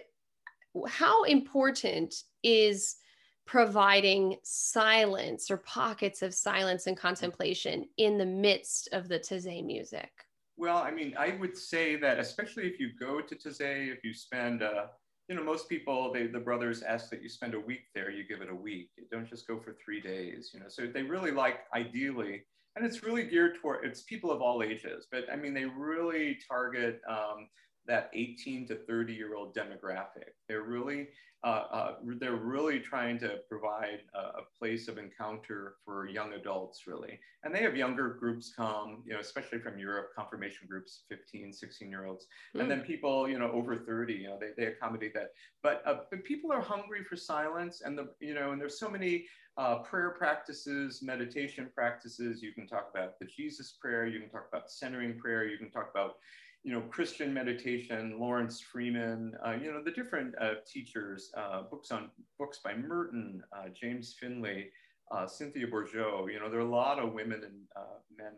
how 0.88 1.24
important 1.24 2.24
is 2.44 2.98
providing 3.46 4.38
silence 4.44 5.50
or 5.50 5.58
pockets 5.58 6.22
of 6.22 6.34
silence 6.34 6.86
and 6.86 6.96
contemplation 6.96 7.86
in 7.98 8.18
the 8.18 8.26
midst 8.26 8.90
of 8.92 9.08
the 9.08 9.20
Taizé 9.20 9.66
music? 9.66 10.12
Well, 10.58 10.78
I 10.78 10.92
mean, 10.92 11.16
I 11.18 11.36
would 11.40 11.58
say 11.58 11.96
that 11.96 12.20
especially 12.20 12.68
if 12.68 12.80
you 12.80 12.92
go 13.00 13.22
to 13.22 13.36
Taizé, 13.36 13.92
if 13.92 14.04
you 14.04 14.14
spend, 14.14 14.62
uh, 14.62 14.88
you 15.28 15.36
know, 15.36 15.44
most 15.44 15.70
people, 15.70 16.14
they, 16.14 16.28
the 16.28 16.40
brothers 16.40 16.84
ask 16.84 17.10
that 17.10 17.24
you 17.24 17.30
spend 17.30 17.56
a 17.56 17.60
week 17.60 17.86
there, 17.96 18.12
you 18.12 18.24
give 18.28 18.42
it 18.42 18.50
a 18.52 18.56
week. 18.56 18.90
You 18.98 19.06
don't 19.12 19.28
just 19.28 19.48
go 19.48 19.60
for 19.60 19.76
three 19.84 20.02
days, 20.02 20.52
you 20.54 20.60
know. 20.60 20.68
So 20.70 20.86
they 20.86 21.04
really 21.04 21.32
like, 21.32 21.62
ideally, 21.74 22.44
and 22.76 22.86
it's 22.86 23.04
really 23.04 23.24
geared 23.24 23.56
toward, 23.60 23.84
it's 23.84 24.04
people 24.04 24.32
of 24.32 24.42
all 24.42 24.62
ages, 24.62 25.08
but 25.12 25.26
I 25.32 25.36
mean, 25.36 25.54
they 25.54 25.66
really 25.66 26.38
target 26.48 27.02
um, 27.10 27.48
that 27.90 28.12
18 28.14 28.68
to 28.68 28.76
30 28.76 29.14
year 29.14 29.36
old 29.36 29.54
demographic. 29.54 30.32
They're 30.48 30.62
really, 30.62 31.08
uh, 31.44 31.64
uh, 31.72 31.96
they're 32.20 32.36
really 32.36 32.80
trying 32.80 33.18
to 33.20 33.40
provide 33.50 34.02
a, 34.14 34.20
a 34.20 34.42
place 34.58 34.88
of 34.88 35.00
encounter 35.00 35.76
for 35.84 36.08
young 36.08 36.34
adults, 36.34 36.84
really. 36.86 37.20
And 37.44 37.54
they 37.54 37.64
have 37.64 37.76
younger 37.76 38.10
groups 38.10 38.54
come, 38.56 39.02
you 39.06 39.14
know, 39.14 39.20
especially 39.20 39.58
from 39.60 39.80
Europe, 39.80 40.12
confirmation 40.16 40.68
groups, 40.70 41.02
15, 41.10 41.52
16 41.52 41.90
year 41.90 42.06
olds. 42.06 42.28
Mm. 42.56 42.62
And 42.62 42.72
then 42.72 42.82
people, 42.82 43.28
you 43.28 43.40
know, 43.40 43.52
over 43.52 43.76
30, 43.76 44.14
you 44.14 44.28
know, 44.28 44.38
they, 44.40 44.52
they 44.56 44.70
accommodate 44.72 45.16
that. 45.16 45.32
But, 45.64 45.82
uh, 45.86 46.02
but 46.12 46.24
people 46.24 46.52
are 46.52 46.62
hungry 46.62 47.04
for 47.04 47.16
silence 47.16 47.82
and 47.84 47.98
the, 47.98 48.10
you 48.20 48.36
know, 48.36 48.52
and 48.52 48.62
there's 48.62 48.80
so 48.80 48.90
many 48.90 49.26
uh, 49.58 49.80
prayer 49.80 50.12
practices, 50.12 51.02
meditation 51.02 51.70
practices. 51.74 52.44
You 52.44 52.54
can 52.54 52.68
talk 52.68 52.90
about 52.94 53.18
the 53.20 53.26
Jesus 53.26 53.74
prayer, 53.82 54.06
you 54.06 54.20
can 54.20 54.30
talk 54.30 54.46
about 54.48 54.70
centering 54.70 55.18
prayer, 55.18 55.48
you 55.48 55.58
can 55.58 55.72
talk 55.72 55.90
about 55.92 56.16
you 56.64 56.74
know, 56.74 56.82
Christian 56.82 57.34
meditation, 57.34 58.20
Laurence 58.20 58.60
Freeman, 58.60 59.34
uh, 59.46 59.52
you 59.52 59.72
know, 59.72 59.82
the 59.84 59.92
different 59.92 60.36
uh, 60.42 60.56
teachers, 60.68 61.32
uh, 61.38 61.64
books 61.64 61.92
on 61.92 62.10
books 62.38 62.60
by 62.64 62.76
Merton, 62.76 63.42
uh, 63.54 63.70
James 63.74 64.16
Finley, 64.20 64.70
uh, 65.12 65.26
Cynthia 65.26 65.68
Bourgeault. 65.68 66.32
You 66.32 66.40
know, 66.40 66.50
there 66.50 66.60
are 66.60 66.64
a 66.64 66.70
lot 66.70 67.00
of 67.00 67.14
women 67.14 67.44
and 67.44 67.56
uh, 67.76 68.00
men 68.18 68.34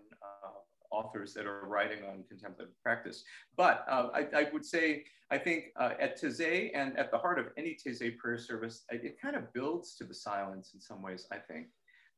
authors 0.91 1.33
that 1.33 1.45
are 1.45 1.65
writing 1.67 1.99
on 2.03 2.21
contemplative 2.27 2.73
practice. 2.83 3.23
But 3.55 3.85
I, 3.87 4.27
I, 4.35 4.47
would 4.51 4.65
say, 4.65 5.05
I 5.31 5.37
think 5.37 5.67
at 5.77 6.21
Taizé 6.21 6.69
and 6.73 6.99
at 6.99 7.11
the 7.11 7.17
heart 7.17 7.39
of 7.39 7.45
any 7.57 7.77
Taizé 7.77 8.17
prayer 8.17 8.37
service, 8.37 8.83
it, 8.89 9.15
kind 9.19 9.37
of 9.37 9.53
builds 9.53 9.95
to 9.95 10.03
the 10.03 10.13
silence 10.13 10.71
in 10.73 10.81
some 10.81 11.01
ways, 11.01 11.27
I 11.31 11.37
think. 11.37 11.67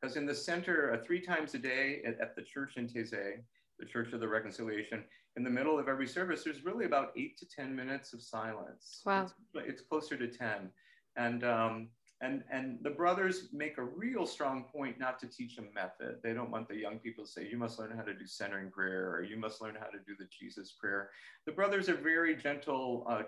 Because 0.01 0.17
in 0.17 0.25
the 0.25 0.33
center, 0.33 0.99
three 1.05 1.21
times 1.21 1.53
a 1.53 1.59
day 1.59 2.01
at, 2.03 2.19
at 2.19 2.35
the 2.35 2.41
church 2.41 2.77
in 2.77 2.87
Taizé, 2.87 3.43
the 3.83 3.89
Church 3.89 4.13
of 4.13 4.19
the 4.19 4.27
Reconciliation, 4.27 5.03
in 5.35 5.43
the 5.43 5.49
middle 5.49 5.77
of 5.77 5.87
every 5.87 6.07
service, 6.07 6.43
there's 6.43 6.63
really 6.63 6.85
about 6.85 7.11
eight 7.17 7.37
to 7.39 7.45
10 7.45 7.75
minutes 7.75 8.13
of 8.13 8.21
silence. 8.21 9.01
Wow. 9.05 9.23
It's, 9.23 9.33
it's 9.55 9.81
closer 9.81 10.15
to 10.15 10.27
10. 10.27 10.69
And, 11.17 11.43
um, 11.43 11.89
and, 12.21 12.43
and 12.51 12.77
the 12.81 12.91
brothers 12.91 13.49
make 13.51 13.77
a 13.77 13.83
real 13.83 14.25
strong 14.25 14.63
point 14.63 14.99
not 14.99 15.19
to 15.19 15.27
teach 15.27 15.57
a 15.57 15.63
method. 15.73 16.19
They 16.23 16.33
don't 16.33 16.51
want 16.51 16.69
the 16.69 16.75
young 16.75 16.99
people 16.99 17.25
to 17.25 17.29
say, 17.29 17.47
you 17.49 17.57
must 17.57 17.79
learn 17.79 17.91
how 17.95 18.03
to 18.03 18.13
do 18.13 18.25
centering 18.25 18.69
prayer 18.69 19.11
or 19.11 19.23
you 19.23 19.35
must 19.35 19.61
learn 19.61 19.75
how 19.75 19.87
to 19.87 19.97
do 20.07 20.15
the 20.17 20.27
Jesus 20.39 20.75
prayer. 20.79 21.09
The 21.45 21.51
brothers 21.51 21.89
are 21.89 21.97
very 21.97 22.35
gentle. 22.35 23.05
Uh, 23.09 23.23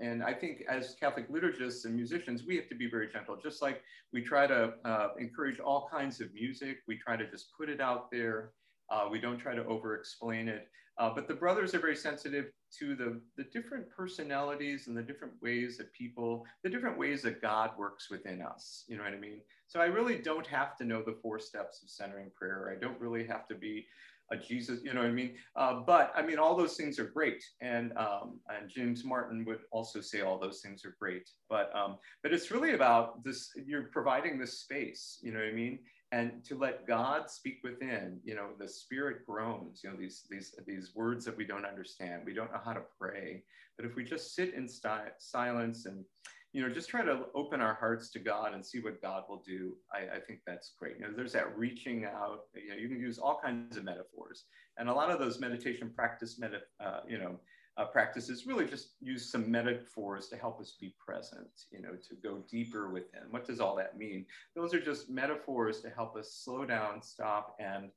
and 0.00 0.22
I 0.22 0.32
think 0.32 0.62
as 0.70 0.94
Catholic 0.98 1.30
liturgists 1.30 1.84
and 1.84 1.94
musicians, 1.94 2.44
we 2.46 2.56
have 2.56 2.68
to 2.68 2.76
be 2.76 2.88
very 2.88 3.08
gentle. 3.08 3.36
Just 3.36 3.60
like 3.60 3.82
we 4.12 4.22
try 4.22 4.46
to 4.46 4.74
uh, 4.84 5.08
encourage 5.18 5.58
all 5.58 5.88
kinds 5.90 6.20
of 6.20 6.32
music, 6.32 6.78
we 6.86 6.96
try 6.96 7.16
to 7.16 7.28
just 7.28 7.48
put 7.58 7.68
it 7.68 7.80
out 7.80 8.10
there. 8.10 8.52
Uh, 8.90 9.08
we 9.10 9.20
don't 9.20 9.38
try 9.38 9.54
to 9.54 9.64
over 9.66 9.94
explain 9.94 10.48
it. 10.48 10.68
Uh, 10.98 11.10
but 11.14 11.28
the 11.28 11.34
brothers 11.34 11.74
are 11.74 11.78
very 11.78 11.94
sensitive 11.94 12.46
to 12.76 12.96
the, 12.96 13.20
the 13.36 13.44
different 13.52 13.88
personalities 13.88 14.88
and 14.88 14.96
the 14.96 15.02
different 15.02 15.32
ways 15.40 15.78
that 15.78 15.92
people, 15.92 16.44
the 16.64 16.68
different 16.68 16.98
ways 16.98 17.22
that 17.22 17.40
God 17.40 17.70
works 17.78 18.10
within 18.10 18.42
us. 18.42 18.84
You 18.88 18.96
know 18.96 19.04
what 19.04 19.12
I 19.12 19.18
mean? 19.18 19.40
So 19.68 19.80
I 19.80 19.86
really 19.86 20.18
don't 20.18 20.46
have 20.48 20.76
to 20.78 20.84
know 20.84 21.02
the 21.02 21.16
four 21.22 21.38
steps 21.38 21.82
of 21.82 21.88
centering 21.88 22.30
prayer. 22.34 22.74
I 22.74 22.80
don't 22.80 23.00
really 23.00 23.24
have 23.26 23.46
to 23.48 23.54
be 23.54 23.86
a 24.30 24.36
Jesus, 24.36 24.80
you 24.82 24.92
know 24.92 25.00
what 25.00 25.08
I 25.08 25.12
mean? 25.12 25.36
Uh, 25.56 25.80
but 25.86 26.12
I 26.14 26.20
mean, 26.20 26.38
all 26.38 26.56
those 26.56 26.76
things 26.76 26.98
are 26.98 27.04
great. 27.04 27.42
And, 27.60 27.96
um, 27.96 28.40
and 28.48 28.68
James 28.68 29.04
Martin 29.04 29.44
would 29.46 29.60
also 29.70 30.00
say 30.00 30.20
all 30.20 30.38
those 30.38 30.60
things 30.60 30.84
are 30.84 30.96
great. 30.98 31.30
But, 31.48 31.70
um, 31.74 31.96
but 32.22 32.32
it's 32.32 32.50
really 32.50 32.74
about 32.74 33.24
this, 33.24 33.50
you're 33.66 33.84
providing 33.84 34.38
this 34.38 34.58
space, 34.60 35.18
you 35.22 35.32
know 35.32 35.38
what 35.38 35.48
I 35.48 35.52
mean? 35.52 35.78
And 36.12 36.44
to 36.44 36.56
let 36.56 36.86
God 36.86 37.30
speak 37.30 37.58
within. 37.62 38.20
You 38.24 38.34
know, 38.34 38.48
the 38.58 38.68
Spirit 38.68 39.26
groans. 39.26 39.80
You 39.82 39.90
know, 39.90 39.96
these 39.96 40.24
these 40.30 40.54
these 40.66 40.92
words 40.94 41.24
that 41.24 41.36
we 41.36 41.44
don't 41.44 41.66
understand. 41.66 42.22
We 42.24 42.34
don't 42.34 42.52
know 42.52 42.60
how 42.64 42.72
to 42.72 42.82
pray. 42.98 43.44
But 43.76 43.86
if 43.86 43.94
we 43.94 44.04
just 44.04 44.34
sit 44.34 44.54
in 44.54 44.68
silence 44.68 45.86
and 45.86 46.04
you 46.52 46.62
know 46.62 46.72
just 46.72 46.88
try 46.88 47.04
to 47.04 47.26
open 47.34 47.60
our 47.60 47.74
hearts 47.74 48.10
to 48.10 48.18
God 48.18 48.54
and 48.54 48.64
see 48.64 48.80
what 48.80 49.02
God 49.02 49.24
will 49.28 49.42
do, 49.46 49.74
I, 49.92 50.16
I 50.16 50.20
think 50.20 50.40
that's 50.46 50.72
great. 50.78 50.96
You 50.98 51.06
know, 51.06 51.12
there's 51.14 51.34
that 51.34 51.56
reaching 51.56 52.06
out. 52.06 52.40
You 52.54 52.70
know, 52.70 52.76
you 52.76 52.88
can 52.88 53.00
use 53.00 53.18
all 53.18 53.40
kinds 53.42 53.76
of 53.76 53.84
metaphors, 53.84 54.44
and 54.78 54.88
a 54.88 54.94
lot 54.94 55.10
of 55.10 55.18
those 55.18 55.40
meditation 55.40 55.92
practice, 55.94 56.38
meta, 56.38 56.60
uh, 56.80 57.00
you 57.06 57.18
know 57.18 57.38
uh, 57.78 57.84
practices 57.84 58.46
really 58.46 58.66
just 58.66 58.94
use 59.00 59.30
some 59.30 59.50
metaphors 59.50 60.28
to 60.28 60.36
help 60.36 60.60
us 60.60 60.76
be 60.80 60.94
present, 60.98 61.48
you 61.70 61.80
know, 61.80 61.92
to 62.08 62.16
go 62.16 62.42
deeper 62.50 62.90
within. 62.90 63.22
What 63.30 63.46
does 63.46 63.60
all 63.60 63.76
that 63.76 63.96
mean? 63.96 64.26
Those 64.56 64.74
are 64.74 64.80
just 64.80 65.08
metaphors 65.08 65.80
to 65.82 65.90
help 65.90 66.16
us 66.16 66.40
slow 66.44 66.64
down, 66.64 67.00
stop, 67.00 67.56
and 67.60 67.90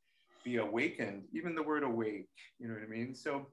be 0.44 0.58
awakened. 0.58 1.24
Even 1.34 1.56
the 1.56 1.64
word 1.64 1.84
awake, 1.84 2.30
you 2.60 2.68
know 2.68 2.76
what 2.76 2.84
I 2.84 2.88
mean? 2.88 3.16
So 3.16 3.48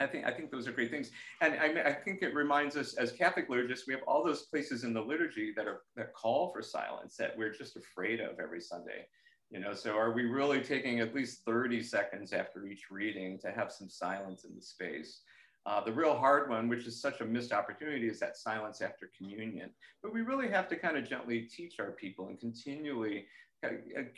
I 0.00 0.06
think 0.06 0.26
I 0.26 0.32
think 0.32 0.50
those 0.50 0.66
are 0.66 0.72
great 0.72 0.90
things, 0.90 1.12
and 1.40 1.54
I, 1.54 1.90
I 1.90 1.92
think 1.92 2.22
it 2.22 2.34
reminds 2.34 2.76
us 2.76 2.94
as 2.94 3.12
Catholic 3.12 3.48
liturgists, 3.48 3.86
we 3.86 3.94
have 3.94 4.02
all 4.08 4.24
those 4.24 4.42
places 4.42 4.82
in 4.82 4.92
the 4.92 5.00
liturgy 5.00 5.52
that 5.56 5.68
are 5.68 5.82
that 5.94 6.12
call 6.14 6.52
for 6.52 6.62
silence 6.62 7.16
that 7.16 7.36
we're 7.38 7.52
just 7.52 7.76
afraid 7.76 8.20
of 8.20 8.40
every 8.40 8.60
Sunday. 8.60 9.06
You 9.50 9.60
know, 9.60 9.72
so 9.72 9.96
are 9.96 10.10
we 10.10 10.24
really 10.24 10.62
taking 10.62 10.98
at 10.98 11.14
least 11.14 11.44
30 11.44 11.80
seconds 11.84 12.32
after 12.32 12.66
each 12.66 12.90
reading 12.90 13.38
to 13.38 13.52
have 13.52 13.70
some 13.70 13.88
silence 13.88 14.44
in 14.44 14.56
the 14.56 14.62
space? 14.62 15.20
Uh, 15.66 15.82
the 15.82 15.92
real 15.92 16.14
hard 16.14 16.50
one, 16.50 16.68
which 16.68 16.86
is 16.86 17.00
such 17.00 17.20
a 17.20 17.24
missed 17.24 17.52
opportunity, 17.52 18.08
is 18.08 18.20
that 18.20 18.36
silence 18.36 18.82
after 18.82 19.10
communion. 19.16 19.70
But 20.02 20.12
we 20.12 20.20
really 20.20 20.48
have 20.48 20.68
to 20.68 20.76
kind 20.76 20.96
of 20.96 21.08
gently 21.08 21.42
teach 21.42 21.80
our 21.80 21.92
people 21.92 22.28
and 22.28 22.38
continually 22.38 23.26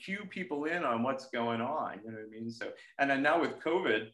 cue 0.02 0.24
people 0.28 0.64
in 0.64 0.84
on 0.84 1.02
what's 1.02 1.26
going 1.26 1.60
on. 1.60 2.00
You 2.04 2.10
know 2.10 2.18
what 2.18 2.26
I 2.26 2.30
mean? 2.30 2.50
So, 2.50 2.70
and 2.98 3.08
then 3.10 3.22
now 3.22 3.40
with 3.40 3.58
COVID, 3.60 4.08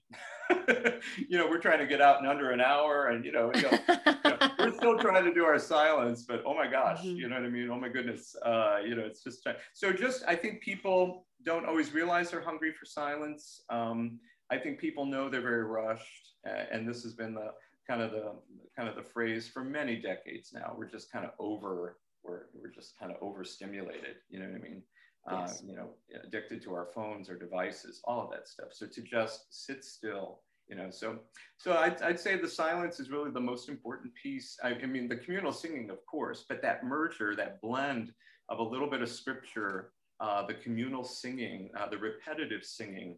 you 1.29 1.39
know, 1.39 1.49
we're 1.49 1.59
trying 1.59 1.79
to 1.79 1.87
get 1.87 2.01
out 2.01 2.21
in 2.21 2.27
under 2.27 2.51
an 2.51 2.61
hour, 2.61 3.09
and 3.09 3.25
you 3.25 3.33
know, 3.33 3.51
you 3.55 3.63
know, 3.63 3.79
you 3.89 4.31
know 4.31 4.51
we're 4.59 4.75
still 4.75 4.99
trying 4.99 5.25
to 5.25 5.35
do 5.35 5.45
our 5.45 5.59
silence. 5.59 6.25
But 6.27 6.43
oh 6.47 6.55
my 6.55 6.67
gosh, 6.67 6.99
mm-hmm. 6.99 7.17
you 7.17 7.29
know 7.29 7.37
what 7.37 7.45
I 7.45 7.51
mean? 7.51 7.71
Oh 7.71 7.79
my 7.79 7.89
goodness, 7.89 8.35
uh, 8.45 8.79
you 8.85 8.95
know, 8.95 9.03
it's 9.03 9.23
just 9.23 9.47
so. 9.73 9.93
Just 9.93 10.25
I 10.27 10.37
think 10.37 10.61
people 10.61 11.27
don't 11.45 11.67
always 11.67 11.93
realize 11.93 12.31
they're 12.31 12.41
hungry 12.41 12.73
for 12.73 12.87
silence. 12.87 13.63
Um, 13.71 14.19
I 14.51 14.59
think 14.59 14.79
people 14.79 15.07
know 15.07 15.29
they're 15.29 15.41
very 15.41 15.65
rushed, 15.65 16.03
uh, 16.03 16.32
and 16.45 16.89
this 16.89 17.03
has 17.03 17.15
been 17.15 17.35
the 17.35 17.53
kind 17.89 18.03
of 18.03 18.11
the 18.11 18.33
kind 18.77 18.89
of 18.89 18.97
the 18.97 19.03
phrase 19.03 19.49
for 19.49 19.65
many 19.65 19.97
decades 19.97 20.53
now. 20.53 20.75
We're 20.77 20.91
just 20.91 21.11
kind 21.13 21.25
of 21.25 21.33
over, 21.39 21.97
we're 22.23 22.47
we're 22.55 22.71
just 22.71 22.99
kind 22.99 23.13
of 23.13 23.19
overstimulated. 23.21 24.17
You 24.31 24.41
know 24.41 24.47
what 24.47 24.57
I 24.57 24.63
mean? 24.63 24.83
Yes. 25.31 25.63
Uh, 25.63 25.67
you 25.67 25.77
know, 25.77 25.91
addicted 26.25 26.63
to 26.63 26.75
our 26.75 26.89
phones 26.95 27.31
or 27.31 27.37
devices, 27.39 28.01
all 28.05 28.25
of 28.25 28.31
that 28.31 28.49
stuff. 28.49 28.69
So 28.73 28.87
to 28.87 29.03
just 29.03 29.47
sit 29.51 29.85
still, 29.85 30.41
you 30.69 30.75
know, 30.75 30.91
so 30.91 31.19
so 31.59 31.75
I'd, 31.75 32.03
I'd 32.03 32.19
say 32.19 32.37
the 32.37 32.49
silence 32.49 32.99
is 32.99 33.11
really 33.11 33.31
the 33.31 33.41
most 33.41 33.69
important 33.69 34.13
piece. 34.21 34.59
I, 34.65 34.71
I 34.71 34.87
mean, 34.87 35.09
the 35.09 35.17
communal 35.17 35.53
singing, 35.53 35.91
of 35.91 36.05
course, 36.07 36.45
but 36.49 36.63
that 36.63 36.85
merger, 36.85 37.37
that 37.37 37.61
blend 37.61 38.13
of 38.49 38.59
a 38.59 38.63
little 38.63 38.91
bit 38.91 39.03
of 39.03 39.09
scripture, 39.09 39.93
uh, 40.19 40.45
the 40.47 40.55
communal 40.55 41.05
singing, 41.05 41.71
uh, 41.79 41.89
the 41.89 41.99
repetitive 41.99 42.65
singing 42.65 43.17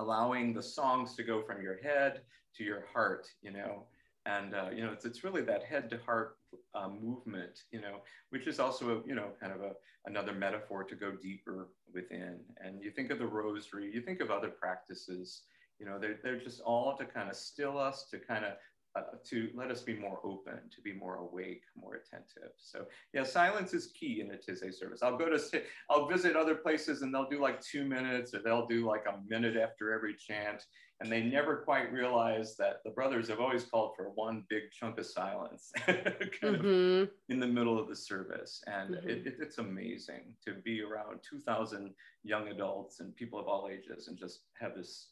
allowing 0.00 0.52
the 0.52 0.62
songs 0.62 1.14
to 1.16 1.22
go 1.22 1.42
from 1.42 1.62
your 1.62 1.78
head 1.82 2.22
to 2.56 2.64
your 2.64 2.84
heart, 2.92 3.28
you 3.42 3.52
know, 3.52 3.84
and 4.26 4.54
uh, 4.54 4.68
you 4.74 4.82
know 4.84 4.92
it's, 4.92 5.04
it's 5.04 5.24
really 5.24 5.42
that 5.42 5.62
head 5.62 5.88
to 5.90 5.98
heart 5.98 6.36
uh, 6.74 6.88
movement 6.88 7.62
you 7.72 7.80
know 7.80 7.96
which 8.30 8.46
is 8.46 8.60
also 8.60 8.98
a, 8.98 9.08
you 9.08 9.14
know 9.14 9.28
kind 9.40 9.52
of 9.52 9.60
a 9.60 9.72
another 10.06 10.32
metaphor 10.32 10.82
to 10.82 10.94
go 10.94 11.12
deeper 11.12 11.68
within. 11.92 12.40
And 12.64 12.82
you 12.82 12.90
think 12.90 13.10
of 13.10 13.18
the 13.18 13.26
rosary 13.26 13.90
you 13.92 14.00
think 14.00 14.20
of 14.20 14.30
other 14.30 14.48
practices 14.48 15.42
you 15.78 15.86
know 15.86 15.98
they're, 15.98 16.18
they're 16.22 16.38
just 16.38 16.60
all 16.60 16.96
to 16.96 17.04
kind 17.04 17.30
of 17.30 17.36
still 17.36 17.78
us 17.78 18.06
to 18.10 18.18
kind 18.18 18.44
of 18.44 18.52
uh, 18.96 19.02
to 19.24 19.50
let 19.54 19.70
us 19.70 19.82
be 19.82 19.94
more 19.94 20.18
open, 20.24 20.58
to 20.74 20.80
be 20.82 20.92
more 20.92 21.16
awake, 21.16 21.62
more 21.76 21.94
attentive. 21.94 22.52
So 22.56 22.86
yeah, 23.12 23.22
silence 23.22 23.72
is 23.72 23.92
key 23.98 24.20
in 24.20 24.32
a 24.32 24.36
Taizé 24.36 24.74
service. 24.74 25.00
I'll 25.02 25.16
go 25.16 25.28
to, 25.28 25.62
I'll 25.88 26.08
visit 26.08 26.34
other 26.34 26.56
places 26.56 27.02
and 27.02 27.14
they'll 27.14 27.28
do 27.28 27.40
like 27.40 27.60
two 27.60 27.84
minutes 27.84 28.34
or 28.34 28.40
they'll 28.40 28.66
do 28.66 28.86
like 28.86 29.04
a 29.06 29.20
minute 29.28 29.56
after 29.56 29.92
every 29.92 30.14
chant. 30.16 30.64
And 31.02 31.10
they 31.10 31.22
never 31.22 31.56
quite 31.58 31.90
realize 31.92 32.56
that 32.56 32.82
the 32.84 32.90
brothers 32.90 33.28
have 33.28 33.40
always 33.40 33.64
called 33.64 33.92
for 33.96 34.10
one 34.16 34.44
big 34.50 34.64
chunk 34.70 34.98
of 34.98 35.06
silence 35.06 35.72
kind 35.86 36.04
mm-hmm. 36.42 37.02
of 37.02 37.08
in 37.30 37.40
the 37.40 37.46
middle 37.46 37.78
of 37.78 37.88
the 37.88 37.96
service. 37.96 38.62
And 38.66 38.96
mm-hmm. 38.96 39.08
it, 39.08 39.26
it, 39.26 39.36
it's 39.40 39.58
amazing 39.58 40.34
to 40.46 40.54
be 40.62 40.82
around 40.82 41.20
2000 41.28 41.94
young 42.22 42.48
adults 42.48 43.00
and 43.00 43.16
people 43.16 43.38
of 43.38 43.46
all 43.46 43.70
ages 43.72 44.08
and 44.08 44.18
just 44.18 44.40
have 44.60 44.74
this 44.74 45.09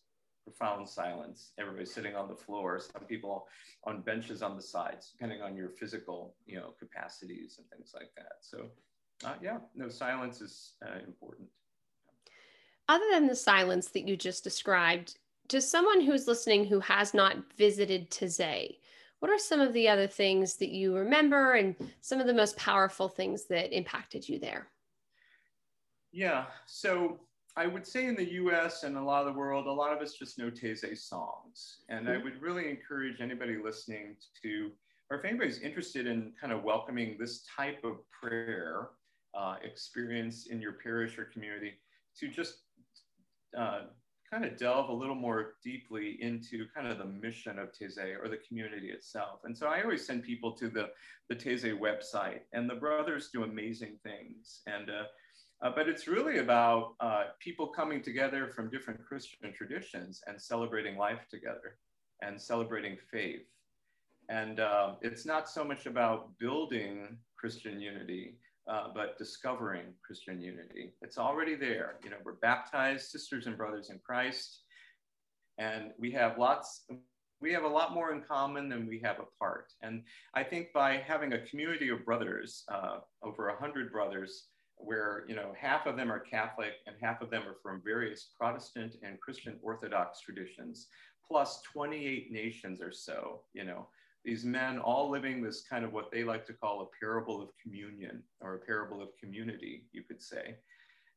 profound 0.49 0.89
silence. 0.89 1.53
Everybody's 1.59 1.93
sitting 1.93 2.15
on 2.15 2.29
the 2.29 2.35
floor, 2.35 2.81
some 2.81 3.05
people 3.05 3.47
on 3.85 4.01
benches 4.01 4.43
on 4.43 4.57
the 4.57 4.63
sides, 4.63 5.11
depending 5.13 5.43
on 5.43 5.57
your 5.57 5.69
physical, 5.69 6.35
you 6.47 6.57
know, 6.57 6.75
capacities 6.79 7.59
and 7.59 7.69
things 7.71 7.93
like 7.95 8.11
that. 8.17 8.39
So, 8.41 8.69
uh, 9.25 9.35
yeah, 9.43 9.59
no, 9.75 9.89
silence 9.89 10.41
is 10.41 10.75
uh, 10.85 10.99
important. 11.07 11.49
Other 12.89 13.05
than 13.13 13.27
the 13.27 13.37
silence 13.37 13.89
that 13.89 14.09
you 14.09 14.17
just 14.17 14.43
described, 14.43 15.19
to 15.49 15.61
someone 15.61 16.01
who's 16.01 16.27
listening 16.27 16.65
who 16.65 16.81
has 16.81 17.15
not 17.15 17.37
visited 17.57 18.11
Taizé, 18.11 18.77
what 19.19 19.31
are 19.31 19.39
some 19.39 19.61
of 19.61 19.73
the 19.73 19.89
other 19.89 20.07
things 20.07 20.57
that 20.57 20.71
you 20.71 20.95
remember 20.95 21.55
and 21.55 21.75
some 22.01 22.21
of 22.21 22.27
the 22.27 22.35
most 22.35 22.57
powerful 22.57 23.09
things 23.09 23.45
that 23.47 23.77
impacted 23.77 24.29
you 24.29 24.39
there? 24.39 24.69
Yeah, 26.13 26.47
so 26.67 27.21
I 27.59 27.67
would 27.67 27.85
say 27.85 28.07
in 28.07 28.15
the 28.15 28.35
US 28.35 28.85
and 28.85 28.97
a 28.97 29.03
lot 29.03 29.27
of 29.27 29.35
the 29.35 29.39
world, 29.39 29.67
a 29.67 29.73
lot 29.73 29.93
of 29.93 30.01
us 30.01 30.15
just 30.15 30.39
know 30.39 30.49
Taizé 30.49 30.97
songs. 30.97 31.81
And 31.89 32.07
mm-hmm. 32.07 32.21
I 32.21 32.23
would 32.23 32.41
really 32.41 32.71
encourage 32.71 33.21
anybody 33.21 33.57
listening 33.63 34.15
to, 34.43 34.71
or 35.11 35.19
if 35.19 35.25
anybody's 35.25 35.59
interested 35.59 36.07
in 36.07 36.33
kind 36.41 36.53
of 36.53 36.63
welcoming 36.63 37.17
this 37.19 37.45
type 37.57 37.83
of 37.83 37.97
prayer 38.13 38.91
uh, 39.37 39.57
experience 39.65 40.47
in 40.47 40.61
your 40.61 40.75
parish 40.75 41.19
or 41.19 41.25
community, 41.25 41.73
to 42.21 42.29
just 42.29 42.59
uh, 43.59 43.81
kind 44.31 44.45
of 44.45 44.57
delve 44.57 44.89
a 44.89 44.93
little 44.93 45.17
more 45.17 45.55
deeply 45.65 46.17
into 46.21 46.65
kind 46.73 46.87
of 46.87 46.99
the 46.99 47.07
mission 47.07 47.59
of 47.59 47.71
Taizé 47.73 48.23
or 48.23 48.29
the 48.29 48.39
community 48.47 48.91
itself. 48.91 49.41
And 49.43 49.57
so 49.57 49.67
I 49.67 49.83
always 49.83 50.07
send 50.07 50.23
people 50.23 50.53
to 50.53 50.69
the, 50.69 50.91
the 51.29 51.35
Taizé 51.35 51.77
website, 51.77 52.43
and 52.53 52.71
the 52.71 52.77
brothers 52.77 53.31
do 53.33 53.43
amazing 53.43 53.99
things. 54.05 54.61
And 54.69 54.91
uh, 54.91 55.05
uh, 55.61 55.71
but 55.75 55.89
it's 55.89 56.07
really 56.07 56.39
about 56.39 56.95
uh, 57.01 57.25
people 57.41 57.67
coming 57.67 58.01
together 58.03 58.49
from 58.49 58.71
different 58.71 59.05
Christian 59.05 59.53
traditions 59.53 60.21
and 60.27 60.41
celebrating 60.41 60.97
life 60.97 61.27
together 61.31 61.79
and 62.23 62.41
celebrating 62.41 62.97
faith. 63.11 63.47
And 64.29 64.61
uh, 64.61 64.95
it's 65.01 65.25
not 65.27 65.49
so 65.49 65.65
much 65.65 65.87
about 65.87 66.39
building 66.39 67.17
Christian 67.37 67.81
unity, 67.81 68.37
uh, 68.71 68.89
but 68.95 69.19
discovering 69.19 69.87
Christian 70.05 70.41
unity. 70.41 70.93
It's 71.03 71.19
already 71.19 71.57
there. 71.57 71.97
You 72.05 72.11
know, 72.11 72.17
we're 72.25 72.35
baptized 72.35 73.09
sisters 73.09 73.47
and 73.47 73.57
brothers 73.57 73.91
in 73.91 73.99
Christ, 74.05 74.61
and 75.57 75.93
we 75.99 76.11
have 76.13 76.39
lots. 76.39 76.85
We 77.41 77.53
have 77.53 77.65
a 77.65 77.69
lot 77.69 77.95
more 77.95 78.13
in 78.13 78.23
common 78.23 78.69
than 78.69 78.87
we 78.87 79.01
have 79.05 79.17
apart. 79.21 79.73
And 79.81 80.03
I 80.35 80.43
think 80.43 80.73
by 80.75 80.97
having 80.97 81.33
a 81.33 81.47
community 81.47 81.89
of 81.89 82.05
brothers, 82.05 82.65
uh, 82.71 82.99
over 83.23 83.49
a 83.49 83.59
hundred 83.59 83.91
brothers, 83.91 84.49
where 84.79 85.25
you 85.29 85.35
know 85.35 85.53
half 85.59 85.87
of 85.87 85.97
them 85.97 86.11
are 86.11 86.21
Catholic 86.21 86.73
and 86.87 86.97
half 87.01 87.21
of 87.21 87.31
them 87.31 87.43
are 87.43 87.57
from 87.63 87.83
various 87.85 88.31
Protestant 88.39 88.97
and 89.03 89.21
Christian 89.21 89.59
Orthodox 89.63 90.21
traditions, 90.21 90.87
plus 91.27 91.61
28 91.73 92.33
nations 92.33 92.81
or 92.81 92.93
so. 92.93 93.43
You 93.53 93.65
know, 93.65 93.89
these 94.25 94.45
men 94.45 94.79
all 94.79 95.11
living 95.11 95.43
this 95.43 95.65
kind 95.69 95.85
of 95.85 95.93
what 95.93 96.11
they 96.11 96.25
like 96.25 96.47
to 96.47 96.53
call 96.53 96.83
a 96.83 97.05
parable 97.05 97.43
of 97.43 97.49
communion 97.63 98.23
or 98.41 98.55
a 98.55 98.67
parable 98.67 99.03
of 99.03 99.09
community, 99.23 99.85
you 99.93 100.03
could 100.03 100.23
say. 100.23 100.57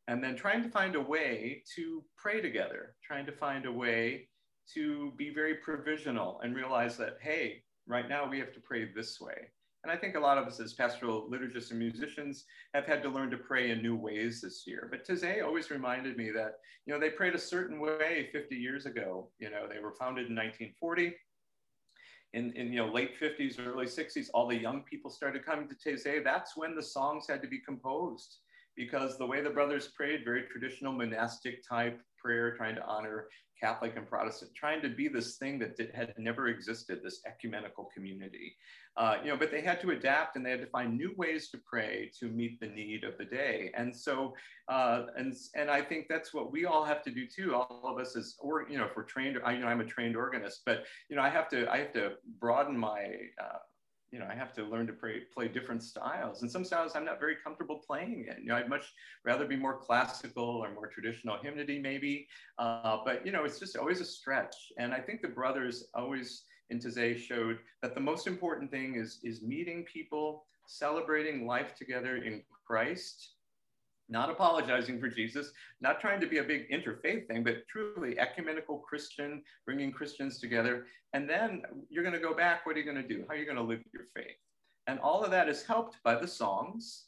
And 0.08 0.24
then 0.24 0.36
trying 0.36 0.64
to 0.64 0.70
find 0.70 0.96
a 0.96 1.02
way 1.02 1.64
to 1.76 2.04
pray 2.18 2.42
together, 2.42 2.96
trying 3.06 3.26
to 3.26 3.32
find 3.32 3.66
a 3.66 3.72
way 3.72 4.28
to 4.74 5.12
be 5.18 5.34
very 5.34 5.56
provisional 5.56 6.40
and 6.42 6.56
realize 6.56 6.98
that, 6.98 7.18
hey, 7.22 7.64
right 7.88 8.08
now 8.08 8.30
we 8.30 8.40
have 8.40 8.54
to 8.54 8.60
pray 8.60 8.90
this 8.94 9.20
way. 9.20 9.50
And 9.84 9.92
I 9.92 9.98
think 9.98 10.16
a 10.16 10.20
lot 10.20 10.38
of 10.38 10.46
us 10.46 10.60
as 10.60 10.74
pastoral 10.74 11.28
liturgists 11.30 11.72
and 11.72 11.80
musicians 11.80 12.46
have 12.76 12.86
had 12.86 13.02
to 13.02 13.10
learn 13.10 13.32
to 13.32 13.38
pray 13.38 13.72
in 13.72 13.82
new 13.82 13.96
ways 13.96 14.42
this 14.42 14.64
year. 14.68 14.88
But 14.92 15.08
Taizé 15.08 15.44
always 15.44 15.72
reminded 15.72 16.18
me 16.18 16.30
that, 16.32 16.60
you 16.86 16.94
know, 16.94 17.00
they 17.00 17.10
prayed 17.10 17.34
a 17.34 17.40
certain 17.40 17.80
way 17.80 18.30
50 18.32 18.56
years 18.56 18.86
ago. 18.86 19.30
You 19.40 19.50
know, 19.50 19.68
they 19.68 19.80
were 19.80 19.94
founded 19.94 20.28
in 20.30 20.36
1940. 20.36 21.16
In, 22.34 22.54
in 22.54 22.72
you 22.72 22.78
know 22.78 22.90
late 22.90 23.20
50s 23.20 23.60
early 23.60 23.88
60s 23.88 24.30
all 24.34 24.48
the 24.48 24.56
young 24.56 24.84
people 24.84 25.12
started 25.12 25.46
coming 25.46 25.68
to 25.68 25.76
Taizé 25.76 26.24
that's 26.24 26.56
when 26.56 26.74
the 26.74 26.82
songs 26.82 27.26
had 27.28 27.42
to 27.42 27.48
be 27.50 27.60
composed 27.60 28.38
because 28.78 29.18
the 29.18 29.26
way 29.26 29.42
the 29.42 29.50
brothers 29.50 29.90
prayed 29.90 30.22
very 30.24 30.44
traditional 30.44 30.94
monastic 30.94 31.62
type 31.68 32.00
prayer 32.18 32.56
trying 32.56 32.76
to 32.76 32.86
honor 32.86 33.28
Catholic 33.62 33.96
and 33.96 34.08
Protestant, 34.08 34.52
trying 34.56 34.82
to 34.82 34.90
be 34.90 35.08
this 35.08 35.38
thing 35.38 35.60
that 35.60 35.78
did, 35.78 35.92
had 35.94 36.14
never 36.18 36.48
existed, 36.48 37.00
this 37.04 37.22
ecumenical 37.28 37.90
community. 37.94 38.56
Uh, 38.98 39.18
you 39.24 39.30
know, 39.30 39.38
but 39.38 39.52
they 39.52 39.62
had 39.62 39.80
to 39.80 39.92
adapt 39.92 40.36
and 40.36 40.46
they 40.46 40.50
had 40.50 40.60
to 40.60 40.68
find 40.68 40.98
new 40.98 41.14
ways 41.16 41.50
to 41.50 41.58
pray 41.60 42.12
to 42.20 42.26
meet 42.28 42.60
the 42.60 42.68
need 42.68 43.04
of 43.04 43.18
the 43.18 43.26
day. 43.26 43.72
And 43.78 43.96
so, 43.96 44.34
uh, 44.68 45.04
and 45.16 45.34
and 45.56 45.70
I 45.70 45.82
think 45.82 46.08
that's 46.10 46.34
what 46.34 46.52
we 46.52 46.66
all 46.66 46.84
have 46.84 47.04
to 47.04 47.12
do 47.12 47.26
too. 47.28 47.56
All 47.56 47.84
of 47.86 48.00
us 48.00 48.18
as, 48.18 48.36
or 48.40 48.68
you 48.70 48.78
know, 48.78 48.86
if 48.86 48.96
we're 48.98 49.04
trained, 49.04 49.38
I, 49.46 49.54
you 49.54 49.60
know, 49.60 49.68
I'm 49.68 49.80
a 49.80 49.86
trained 49.86 50.18
organist, 50.18 50.64
but 50.66 50.84
you 51.10 51.16
know, 51.16 51.22
I 51.22 51.30
have 51.30 51.48
to 51.50 51.72
I 51.72 51.78
have 51.78 51.94
to 51.94 52.14
broaden 52.40 52.78
my 52.78 53.06
uh, 53.42 53.60
you 54.12 54.20
know, 54.20 54.28
I 54.30 54.36
have 54.36 54.54
to 54.54 54.64
learn 54.64 54.88
to 54.88 54.94
play, 54.94 55.22
play 55.34 55.48
different 55.48 55.82
styles. 55.82 56.42
And 56.42 56.52
some 56.52 56.66
styles 56.66 56.96
I'm 56.96 57.06
not 57.06 57.20
very 57.20 57.36
comfortable 57.42 57.82
playing 57.86 58.26
in. 58.28 58.44
You 58.44 58.50
know, 58.50 58.56
I'd 58.56 58.70
much 58.70 58.94
rather 59.24 59.46
be 59.46 59.56
more 59.56 59.78
classical 59.78 60.44
or 60.44 60.74
more 60.74 60.88
traditional 60.88 61.38
hymnody 61.42 61.80
maybe. 61.80 62.28
Uh, 62.60 62.98
but, 63.06 63.26
you 63.26 63.32
know, 63.32 63.46
it's 63.46 63.60
just 63.60 63.78
always 63.78 64.02
a 64.02 64.06
stretch. 64.06 64.56
And 64.78 64.94
I 64.94 65.00
think 65.00 65.22
the 65.22 65.30
brothers 65.30 65.86
always 65.94 66.44
in 66.70 66.80
Taizé 66.80 67.18
showed 67.18 67.60
that 67.82 67.96
the 67.96 68.02
most 68.02 68.28
important 68.28 68.70
thing 68.70 68.96
is, 68.96 69.20
is 69.24 69.42
meeting 69.42 69.84
people, 69.84 70.44
celebrating 70.68 71.48
life 71.48 71.76
together 71.76 72.18
in 72.18 72.42
Christ, 72.66 73.36
not 74.10 74.30
apologizing 74.30 75.00
for 75.00 75.08
Jesus, 75.08 75.52
not 75.80 76.02
trying 76.02 76.20
to 76.20 76.28
be 76.28 76.40
a 76.40 76.44
big 76.44 76.70
interfaith 76.70 77.28
thing, 77.28 77.44
but 77.44 77.68
truly 77.68 78.20
ecumenical 78.20 78.80
Christian, 78.80 79.42
bringing 79.66 79.92
Christians 79.92 80.40
together. 80.40 80.86
And 81.14 81.30
then 81.30 81.64
you're 81.90 82.04
going 82.04 82.16
to 82.16 82.20
go 82.20 82.34
back. 82.34 82.66
What 82.66 82.76
are 82.76 82.80
you 82.80 82.86
going 82.86 83.02
to 83.02 83.08
do? 83.08 83.24
How 83.28 83.36
are 83.36 83.38
you 83.38 83.46
going 83.46 83.58
to 83.58 83.64
live 83.64 83.82
your 83.94 84.08
faith? 84.16 84.36
And 84.88 85.00
all 85.00 85.24
of 85.24 85.32
that 85.32 85.48
is 85.48 85.64
helped 85.64 85.98
by 86.04 86.16
the 86.16 86.28
songs, 86.28 87.06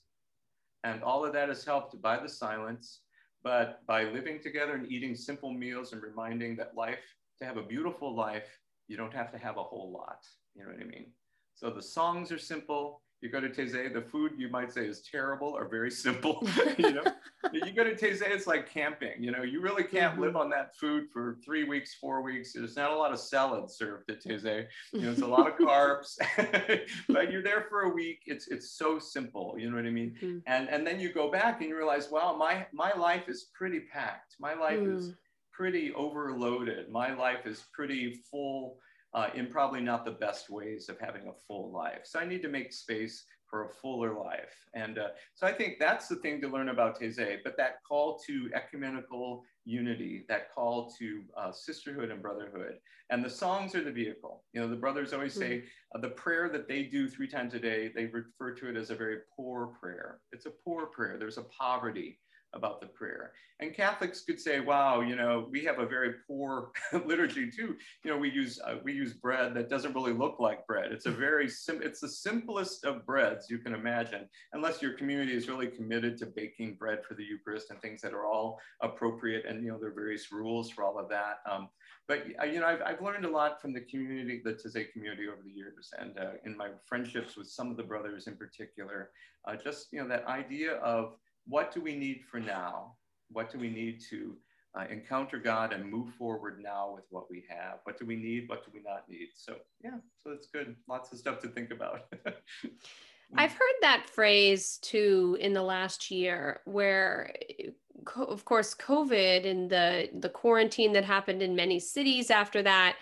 and 0.84 1.04
all 1.04 1.26
of 1.26 1.34
that 1.34 1.50
is 1.50 1.66
helped 1.66 2.02
by 2.02 2.20
the 2.20 2.30
silence, 2.30 3.02
but 3.44 3.86
by 3.88 4.04
living 4.06 4.40
together 4.42 4.74
and 4.74 4.90
eating 4.92 5.16
simple 5.16 5.54
meals 5.54 5.92
and 5.92 6.02
reminding 6.02 6.56
that 6.58 6.76
life, 6.76 7.00
to 7.40 7.46
have 7.46 7.58
a 7.58 7.64
beautiful 7.64 8.16
life, 8.16 8.48
you 8.88 8.96
don't 8.96 9.14
have 9.14 9.32
to 9.32 9.38
have 9.38 9.58
a 9.58 9.64
whole 9.64 9.92
lot. 9.92 10.20
You 10.56 10.64
know 10.64 10.70
what 10.70 10.82
I 10.82 10.86
mean? 10.86 11.08
So 11.56 11.70
the 11.70 11.82
songs 11.82 12.32
are 12.32 12.38
simple, 12.38 13.02
you 13.24 13.30
go 13.30 13.40
to 13.40 13.48
Taizé, 13.48 13.92
the 13.94 14.02
food 14.02 14.34
you 14.38 14.50
might 14.50 14.74
say 14.74 14.86
is 14.86 15.00
terrible 15.00 15.48
or 15.48 15.66
very 15.70 15.90
simple. 15.90 16.46
you 16.78 16.92
know, 16.92 17.04
you 17.54 17.72
go 17.72 17.86
to 17.86 17.96
Taizé, 17.96 18.24
it's 18.30 18.48
like 18.48 18.70
camping. 18.70 19.24
You 19.24 19.32
know, 19.32 19.44
you 19.44 19.62
really 19.62 19.86
can't 19.86 20.20
live 20.20 20.32
mm-hmm. 20.32 20.42
on 20.42 20.50
that 20.50 20.76
food 20.76 21.06
for 21.12 21.38
three 21.44 21.64
weeks, 21.64 21.94
four 21.96 22.22
weeks. 22.22 22.52
There's 22.52 22.76
not 22.76 22.92
a 22.92 22.96
lot 22.96 23.14
of 23.14 23.20
salad 23.20 23.70
served 23.72 24.12
at 24.12 24.22
Taizé. 24.22 24.66
You 24.92 25.02
know, 25.04 25.12
it's 25.12 25.22
a 25.22 25.28
lot 25.28 25.48
of 25.48 25.58
carbs, 25.58 26.18
but 27.08 27.32
you're 27.32 27.42
there 27.42 27.66
for 27.70 27.84
a 27.84 27.90
week. 27.90 28.24
It's 28.26 28.50
it's 28.50 28.72
so 28.72 29.00
simple. 29.00 29.56
You 29.58 29.70
know 29.70 29.78
what 29.78 29.86
I 29.86 29.92
mean? 29.92 30.16
Mm-hmm. 30.22 30.40
And 30.48 30.68
and 30.68 30.86
then 30.86 31.00
you 31.00 31.14
go 31.14 31.32
back 31.32 31.62
and 31.62 31.70
you 31.70 31.78
realize, 31.78 32.12
wow, 32.12 32.36
my 32.38 32.68
my 32.74 32.92
life 32.92 33.30
is 33.30 33.52
pretty 33.54 33.80
packed. 33.80 34.36
My 34.38 34.54
life 34.54 34.80
mm. 34.80 34.98
is 34.98 35.14
pretty 35.54 35.94
overloaded. 35.94 36.90
My 36.92 37.14
life 37.14 37.46
is 37.46 37.64
pretty 37.74 38.22
full 38.30 38.80
uh, 39.14 39.28
in 39.36 39.48
probably 39.48 39.82
not 39.82 40.06
the 40.06 40.12
best 40.12 40.50
ways 40.50 40.90
of 40.90 41.00
having 41.00 41.28
a 41.28 41.34
full 41.48 41.72
life. 41.72 42.02
So 42.04 42.20
I 42.20 42.26
need 42.26 42.42
to 42.42 42.50
make 42.50 42.74
space 42.74 43.26
for 43.54 43.66
a 43.66 43.70
fuller 43.70 44.16
life. 44.18 44.56
And 44.74 44.98
uh, 44.98 45.10
so 45.36 45.46
I 45.46 45.52
think 45.52 45.76
that's 45.80 46.08
the 46.08 46.16
thing 46.16 46.42
to 46.42 46.48
learn 46.48 46.70
about 46.70 47.00
Taizé, 47.00 47.38
but 47.44 47.56
that 47.58 47.84
call 47.88 48.18
to 48.26 48.50
ecumenical 48.56 49.44
unity, 49.64 50.26
that 50.28 50.52
call 50.52 50.92
to 50.98 51.22
uh, 51.38 51.52
sisterhood 51.52 52.10
and 52.10 52.20
brotherhood. 52.20 52.80
And 53.12 53.24
the 53.24 53.30
songs 53.30 53.76
are 53.76 53.84
the 53.84 53.92
vehicle. 53.92 54.44
You 54.54 54.62
know, 54.62 54.68
the 54.68 54.76
brothers 54.76 55.14
always 55.14 55.36
say 55.36 55.58
mm-hmm. 55.58 55.98
uh, 56.00 56.02
the 56.02 56.16
prayer 56.16 56.50
that 56.50 56.68
they 56.68 56.86
do 56.86 57.08
three 57.08 57.28
times 57.28 57.54
a 57.54 57.60
day, 57.60 57.92
they 57.96 58.08
refer 58.08 58.56
to 58.56 58.70
it 58.70 58.76
as 58.76 58.90
a 58.90 58.96
very 58.96 59.18
poor 59.36 59.68
prayer. 59.80 60.22
It's 60.32 60.48
a 60.48 60.54
poor 60.66 60.88
prayer. 60.88 61.18
There's 61.20 61.38
a 61.38 61.46
poverty 61.60 62.18
about 62.54 62.82
the 62.82 62.88
prayer. 62.88 63.32
And 63.60 63.74
Catholics 63.74 64.22
could 64.22 64.40
say, 64.40 64.60
wow, 64.60 65.02
you 65.02 65.16
know, 65.16 65.48
we 65.50 65.64
have 65.64 65.80
a 65.80 65.86
very 65.86 66.16
poor 66.28 66.72
liturgy 67.06 67.50
too. 67.50 67.76
You 68.04 68.12
know, 68.12 68.18
we 68.18 68.30
use 68.30 68.60
uh, 68.66 68.76
we 68.84 68.94
use 68.94 69.14
bread 69.14 69.54
that 69.54 69.70
doesn't 69.70 69.94
really 69.94 70.14
look 70.14 70.40
like 70.40 70.68
bread. 70.68 70.92
It's 70.92 71.06
a 71.06 71.12
very 71.12 71.48
sim- 71.48 71.82
it's 71.82 72.00
the 72.00 72.10
simplest 72.10 72.84
of 72.84 73.06
breads 73.06 73.50
you 73.50 73.60
can 73.60 73.74
imagine, 73.74 74.28
unless 74.54 74.82
your 74.82 74.94
community 74.94 75.34
is 75.34 75.48
really 75.48 75.68
committed 75.68 76.18
to 76.18 76.26
baking 76.26 76.76
bread 76.76 77.06
for 77.08 77.14
the 77.14 77.24
Eucharist 77.24 77.70
and 77.70 77.82
things 77.82 78.02
that 78.02 78.14
are 78.14 78.26
all 78.26 78.60
appropriate. 78.82 79.46
And 79.46 79.64
you 79.64 79.72
know, 79.72 79.78
there 79.80 79.90
are 79.90 79.94
various 79.94 80.32
rules 80.32 80.70
for 80.70 80.84
all 80.84 81.00
of 81.00 81.10
that. 81.10 81.38
Um, 81.50 81.70
but 82.08 82.26
uh, 82.42 82.46
you 82.46 82.60
know, 82.60 82.68
I've, 82.68 82.82
I've 82.82 83.02
learned 83.02 83.26
a 83.26 83.30
lot 83.30 83.62
from 83.62 83.74
the 83.74 83.82
community, 83.82 84.42
the 84.44 84.54
Taizé 84.54 84.92
community 84.92 85.28
over 85.28 85.42
the 85.44 85.52
years, 85.52 85.90
and 86.00 86.18
uh, 86.18 86.32
in 86.44 86.58
my 86.58 86.70
friendships 86.86 87.38
with 87.38 87.48
some 87.48 87.72
of 87.72 87.78
the 87.78 87.84
brothers 87.84 88.28
in 88.28 88.36
particular, 88.36 89.12
uh, 89.48 89.56
just 89.56 89.88
you 89.92 90.02
know, 90.02 90.08
that 90.08 90.26
idea 90.28 90.76
of 90.78 91.16
what 91.48 91.74
do 91.74 91.82
we 91.82 91.96
need 91.96 92.22
for 92.30 92.40
now? 92.40 92.96
What 93.32 93.52
do 93.52 93.58
we 93.58 93.70
need 93.70 94.02
to 94.10 94.36
uh, 94.78 94.86
encounter 94.90 95.38
God 95.38 95.74
and 95.74 95.90
move 95.90 96.14
forward 96.16 96.60
now 96.62 96.92
with 96.96 97.06
what 97.10 97.30
we 97.30 97.44
have? 97.50 97.80
What 97.84 97.98
do 97.98 98.06
we 98.06 98.16
need? 98.16 98.48
What 98.48 98.66
do 98.66 98.72
we 98.74 98.82
not 98.82 99.08
need? 99.10 99.30
So, 99.36 99.56
yeah, 99.84 99.98
so 100.24 100.32
it's 100.32 100.48
good. 100.48 100.76
Lots 100.88 101.12
of 101.12 101.20
stuff 101.20 101.40
to 101.42 101.48
think 101.48 101.72
about. 101.72 102.14
I've 103.36 103.52
heard 103.52 103.76
that 103.82 104.10
phrase 104.10 104.78
too 104.82 105.38
in 105.40 105.54
the 105.54 105.64
last 105.64 106.12
year 106.12 106.62
where 106.66 107.34
of 108.16 108.46
course 108.46 108.76
COVID 108.76 109.46
and 109.46 109.70
the 109.70 110.10
the 110.14 110.30
quarantine 110.30 110.94
that 110.94 111.06
happened 111.06 111.42
in 111.42 111.56
many 111.56 111.80
cities 111.80 112.30
after 112.30 112.62
that 112.62 112.98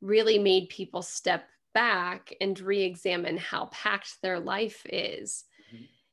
really 0.00 0.38
made 0.38 0.68
people 0.68 1.02
step 1.02 1.48
back 1.74 2.32
and 2.40 2.58
re-examine 2.60 3.36
how 3.36 3.66
packed 3.66 4.20
their 4.22 4.38
life 4.38 4.84
is. 4.88 5.44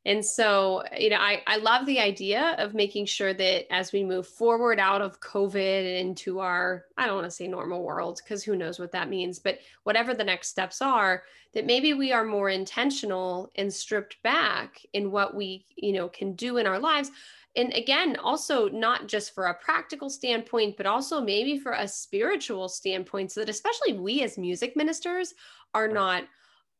And 0.10 0.26
so, 0.26 0.84
you 0.98 1.12
know, 1.12 1.20
I, 1.20 1.44
I 1.46 1.58
love 1.58 1.86
the 1.86 2.00
idea 2.00 2.56
of 2.58 2.74
making 2.74 3.06
sure 3.06 3.32
that 3.32 3.72
as 3.72 3.92
we 3.92 4.04
move 4.04 4.26
forward 4.26 4.80
out 4.80 5.04
of 5.04 5.22
COVID 5.22 5.80
and 5.88 6.10
into 6.10 6.40
our, 6.40 6.86
I 6.98 7.06
don't 7.06 7.18
want 7.18 7.28
to 7.28 7.32
say 7.32 7.48
normal 7.48 7.84
world, 7.84 8.20
because 8.24 8.44
who 8.44 8.56
knows 8.56 8.80
what 8.80 8.92
that 8.94 9.08
means, 9.08 9.38
but 9.38 9.60
whatever 9.84 10.16
the 10.16 10.24
next 10.24 10.48
steps 10.48 10.82
are, 10.82 11.22
that 11.54 11.68
maybe 11.68 11.94
we 11.94 12.12
are 12.12 12.26
more 12.26 12.50
intentional 12.50 13.52
and 13.56 13.72
stripped 13.72 14.20
back 14.24 14.84
in 14.94 15.12
what 15.12 15.36
we, 15.36 15.68
you 15.76 15.94
know, 15.94 16.10
can 16.10 16.34
do 16.34 16.58
in 16.58 16.66
our 16.66 16.80
lives. 16.80 17.12
And 17.56 17.72
again, 17.74 18.16
also 18.16 18.68
not 18.68 19.08
just 19.08 19.36
for 19.36 19.46
a 19.46 19.54
practical 19.54 20.10
standpoint, 20.10 20.76
but 20.76 20.88
also 20.88 21.22
maybe 21.22 21.60
for 21.60 21.74
a 21.74 21.88
spiritual 21.88 22.68
standpoint, 22.68 23.32
so 23.32 23.42
that 23.42 23.50
especially 23.50 23.94
we 23.94 24.24
as 24.24 24.40
music 24.40 24.76
ministers 24.76 25.36
are 25.76 25.88
not 25.88 26.24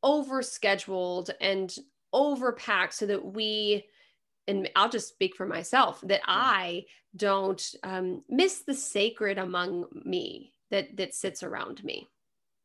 over 0.02 0.42
scheduled 0.42 1.30
and 1.42 1.76
overpacked 2.14 2.94
so 2.94 3.06
that 3.06 3.24
we 3.24 3.86
and 4.48 4.68
I'll 4.76 4.90
just 4.90 5.10
speak 5.10 5.36
for 5.36 5.46
myself 5.46 6.02
that 6.06 6.22
I 6.26 6.86
don't 7.16 7.64
um, 7.84 8.24
miss 8.28 8.64
the 8.64 8.74
sacred 8.74 9.38
among 9.38 9.86
me 10.04 10.54
that 10.72 10.98
that 10.98 11.14
sits 11.14 11.44
around 11.44 11.84
me. 11.84 12.08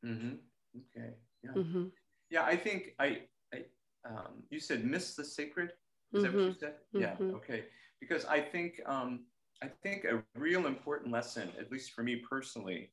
Mm-hmm. 0.04 0.35
Okay. 0.76 1.11
Yeah. 1.42 1.50
Mm-hmm. 1.50 1.85
Yeah. 2.30 2.44
I 2.44 2.57
think 2.57 2.94
I. 2.98 3.22
I 3.52 3.64
um, 4.07 4.42
you 4.50 4.61
said 4.61 4.85
miss 4.85 5.14
the 5.14 5.24
sacred. 5.24 5.72
Is 6.12 6.22
mm-hmm. 6.22 6.22
that 6.22 6.35
what 6.35 6.40
you 6.40 6.50
mm-hmm. 6.50 6.59
said? 6.59 6.74
Yeah. 6.92 7.12
Mm-hmm. 7.12 7.35
Okay. 7.37 7.64
Because 8.00 8.24
I 8.24 8.40
think 8.40 8.80
um, 8.87 9.20
I 9.62 9.68
think 9.83 10.04
a 10.04 10.22
real 10.38 10.66
important 10.66 11.12
lesson, 11.12 11.50
at 11.59 11.70
least 11.70 11.92
for 11.92 12.02
me 12.02 12.16
personally, 12.16 12.90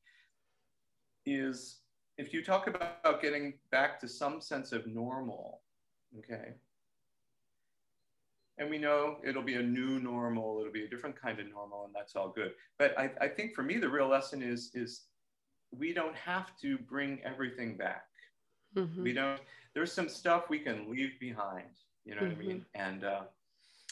is 1.26 1.78
if 2.18 2.32
you 2.32 2.44
talk 2.44 2.66
about 2.66 3.22
getting 3.22 3.54
back 3.70 4.00
to 4.00 4.08
some 4.08 4.40
sense 4.40 4.72
of 4.72 4.86
normal, 4.86 5.60
Okay. 6.18 6.54
And 8.58 8.68
we 8.68 8.78
know 8.78 9.16
it'll 9.24 9.42
be 9.42 9.54
a 9.54 9.62
new 9.62 9.98
normal, 9.98 10.60
it'll 10.60 10.72
be 10.72 10.84
a 10.84 10.88
different 10.88 11.20
kind 11.20 11.40
of 11.40 11.48
normal, 11.48 11.84
and 11.86 11.94
that's 11.94 12.14
all 12.14 12.28
good. 12.28 12.52
But 12.78 12.96
I, 12.98 13.10
I 13.20 13.28
think 13.28 13.54
for 13.54 13.62
me, 13.62 13.78
the 13.78 13.88
real 13.88 14.08
lesson 14.08 14.42
is, 14.42 14.70
is 14.74 15.02
we 15.76 15.94
don't 15.94 16.14
have 16.14 16.56
to 16.60 16.76
bring 16.78 17.20
everything 17.24 17.76
back. 17.76 18.04
Mm-hmm. 18.76 19.02
We 19.02 19.12
don't, 19.14 19.40
there's 19.74 19.92
some 19.92 20.08
stuff 20.08 20.50
we 20.50 20.58
can 20.58 20.90
leave 20.90 21.18
behind, 21.18 21.70
you 22.04 22.14
know 22.14 22.22
mm-hmm. 22.22 22.36
what 22.36 22.44
I 22.44 22.46
mean? 22.46 22.66
Mm-hmm. 22.76 22.82
And 22.82 23.04
uh, 23.04 23.20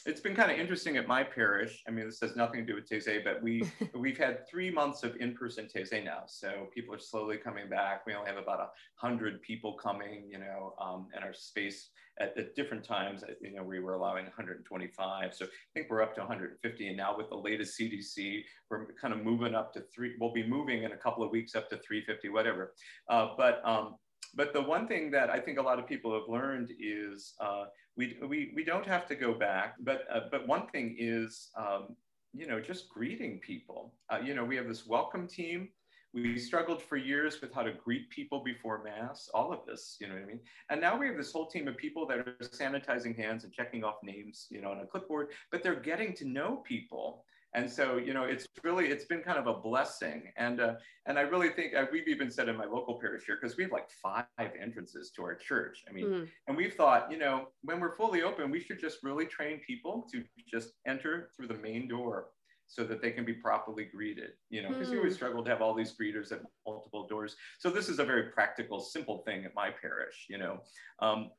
it's 0.06 0.20
been 0.20 0.34
kind 0.34 0.50
of 0.50 0.58
interesting 0.58 0.96
at 0.96 1.06
my 1.06 1.22
parish. 1.22 1.82
I 1.86 1.90
mean, 1.90 2.06
this 2.06 2.20
has 2.20 2.36
nothing 2.36 2.60
to 2.60 2.66
do 2.66 2.74
with 2.74 2.88
Taizé, 2.88 3.22
but 3.22 3.42
we 3.42 3.62
we've 3.94 4.18
had 4.18 4.48
three 4.48 4.70
months 4.70 5.02
of 5.02 5.16
in-person 5.16 5.68
Taizé 5.74 6.04
now, 6.04 6.22
so 6.26 6.68
people 6.74 6.94
are 6.94 6.98
slowly 6.98 7.36
coming 7.36 7.68
back. 7.68 8.06
We 8.06 8.14
only 8.14 8.30
have 8.30 8.38
about 8.38 8.60
a 8.60 8.68
hundred 8.94 9.42
people 9.42 9.74
coming, 9.74 10.24
you 10.30 10.38
know, 10.38 10.74
um, 10.80 11.08
and 11.14 11.24
our 11.24 11.34
space 11.34 11.90
at, 12.20 12.36
at, 12.36 12.54
different 12.54 12.84
times, 12.84 13.24
you 13.40 13.54
know, 13.54 13.62
we 13.62 13.80
were 13.80 13.94
allowing 13.94 14.24
125. 14.24 15.34
So 15.34 15.44
I 15.46 15.48
think 15.74 15.86
we're 15.88 16.02
up 16.02 16.14
to 16.16 16.20
150, 16.20 16.88
and 16.88 16.96
now 16.96 17.16
with 17.16 17.30
the 17.30 17.36
latest 17.36 17.78
CDC, 17.80 18.42
we're 18.70 18.86
kind 19.00 19.14
of 19.14 19.24
moving 19.24 19.54
up 19.54 19.72
to 19.74 19.80
three. 19.94 20.14
We'll 20.20 20.32
be 20.32 20.46
moving 20.46 20.82
in 20.82 20.92
a 20.92 20.96
couple 20.96 21.24
of 21.24 21.30
weeks 21.30 21.54
up 21.54 21.70
to 21.70 21.76
350, 21.76 22.28
whatever. 22.28 22.74
Uh, 23.08 23.28
but 23.36 23.60
um, 23.64 23.96
but 24.34 24.52
the 24.52 24.62
one 24.62 24.86
thing 24.86 25.10
that 25.10 25.30
I 25.30 25.40
think 25.40 25.58
a 25.58 25.62
lot 25.62 25.78
of 25.78 25.86
people 25.86 26.12
have 26.12 26.28
learned 26.28 26.72
is 26.78 27.34
uh, 27.40 27.64
we, 27.96 28.16
we, 28.26 28.52
we 28.54 28.64
don't 28.64 28.86
have 28.86 29.06
to 29.08 29.14
go 29.14 29.34
back. 29.34 29.76
But, 29.80 30.04
uh, 30.12 30.20
but 30.30 30.46
one 30.46 30.66
thing 30.68 30.96
is, 30.98 31.50
um, 31.56 31.96
you 32.32 32.46
know, 32.46 32.60
just 32.60 32.88
greeting 32.88 33.40
people. 33.40 33.94
Uh, 34.08 34.20
you 34.24 34.34
know, 34.34 34.44
we 34.44 34.56
have 34.56 34.68
this 34.68 34.86
welcome 34.86 35.26
team. 35.26 35.68
We 36.12 36.38
struggled 36.38 36.82
for 36.82 36.96
years 36.96 37.40
with 37.40 37.54
how 37.54 37.62
to 37.62 37.72
greet 37.72 38.10
people 38.10 38.42
before 38.42 38.82
Mass, 38.82 39.28
all 39.32 39.52
of 39.52 39.60
this, 39.64 39.96
you 40.00 40.08
know 40.08 40.14
what 40.14 40.24
I 40.24 40.26
mean? 40.26 40.40
And 40.68 40.80
now 40.80 40.98
we 40.98 41.06
have 41.06 41.16
this 41.16 41.32
whole 41.32 41.46
team 41.46 41.68
of 41.68 41.76
people 41.76 42.04
that 42.08 42.18
are 42.18 42.36
sanitizing 42.42 43.16
hands 43.16 43.44
and 43.44 43.52
checking 43.52 43.84
off 43.84 43.96
names, 44.02 44.48
you 44.50 44.60
know, 44.60 44.72
on 44.72 44.80
a 44.80 44.86
clipboard, 44.86 45.28
but 45.52 45.62
they're 45.62 45.78
getting 45.78 46.12
to 46.14 46.24
know 46.26 46.64
people 46.66 47.24
and 47.54 47.70
so 47.70 47.96
you 47.96 48.14
know 48.14 48.24
it's 48.24 48.46
really 48.62 48.86
it's 48.86 49.04
been 49.04 49.22
kind 49.22 49.38
of 49.38 49.46
a 49.46 49.54
blessing 49.54 50.22
and 50.36 50.60
uh, 50.60 50.74
and 51.06 51.18
i 51.18 51.22
really 51.22 51.50
think 51.50 51.74
uh, 51.74 51.84
we've 51.92 52.08
even 52.08 52.30
said 52.30 52.48
in 52.48 52.56
my 52.56 52.64
local 52.64 52.98
parish 53.00 53.24
here 53.26 53.38
because 53.40 53.56
we 53.56 53.64
have 53.64 53.72
like 53.72 53.88
five 54.02 54.24
entrances 54.60 55.10
to 55.14 55.22
our 55.22 55.34
church 55.34 55.82
i 55.88 55.92
mean 55.92 56.06
mm. 56.06 56.28
and 56.48 56.56
we've 56.56 56.74
thought 56.74 57.10
you 57.10 57.18
know 57.18 57.48
when 57.62 57.80
we're 57.80 57.96
fully 57.96 58.22
open 58.22 58.50
we 58.50 58.60
should 58.60 58.80
just 58.80 58.98
really 59.02 59.26
train 59.26 59.60
people 59.66 60.06
to 60.10 60.22
just 60.48 60.72
enter 60.86 61.30
through 61.36 61.48
the 61.48 61.54
main 61.54 61.88
door 61.88 62.28
so 62.66 62.84
that 62.84 63.02
they 63.02 63.10
can 63.10 63.24
be 63.24 63.34
properly 63.34 63.84
greeted 63.84 64.30
you 64.48 64.62
know 64.62 64.68
because 64.68 64.88
mm. 64.88 64.92
you 64.92 64.98
always 64.98 65.14
hmm. 65.14 65.16
struggle 65.16 65.42
to 65.42 65.50
have 65.50 65.60
all 65.60 65.74
these 65.74 65.94
greeters 66.00 66.30
at 66.30 66.40
multiple 66.66 67.06
doors 67.08 67.34
so 67.58 67.68
this 67.68 67.88
is 67.88 67.98
a 67.98 68.04
very 68.04 68.30
practical 68.30 68.78
simple 68.78 69.22
thing 69.26 69.44
at 69.44 69.54
my 69.54 69.70
parish 69.70 70.26
you 70.28 70.38
know 70.38 70.60
um, 71.02 71.30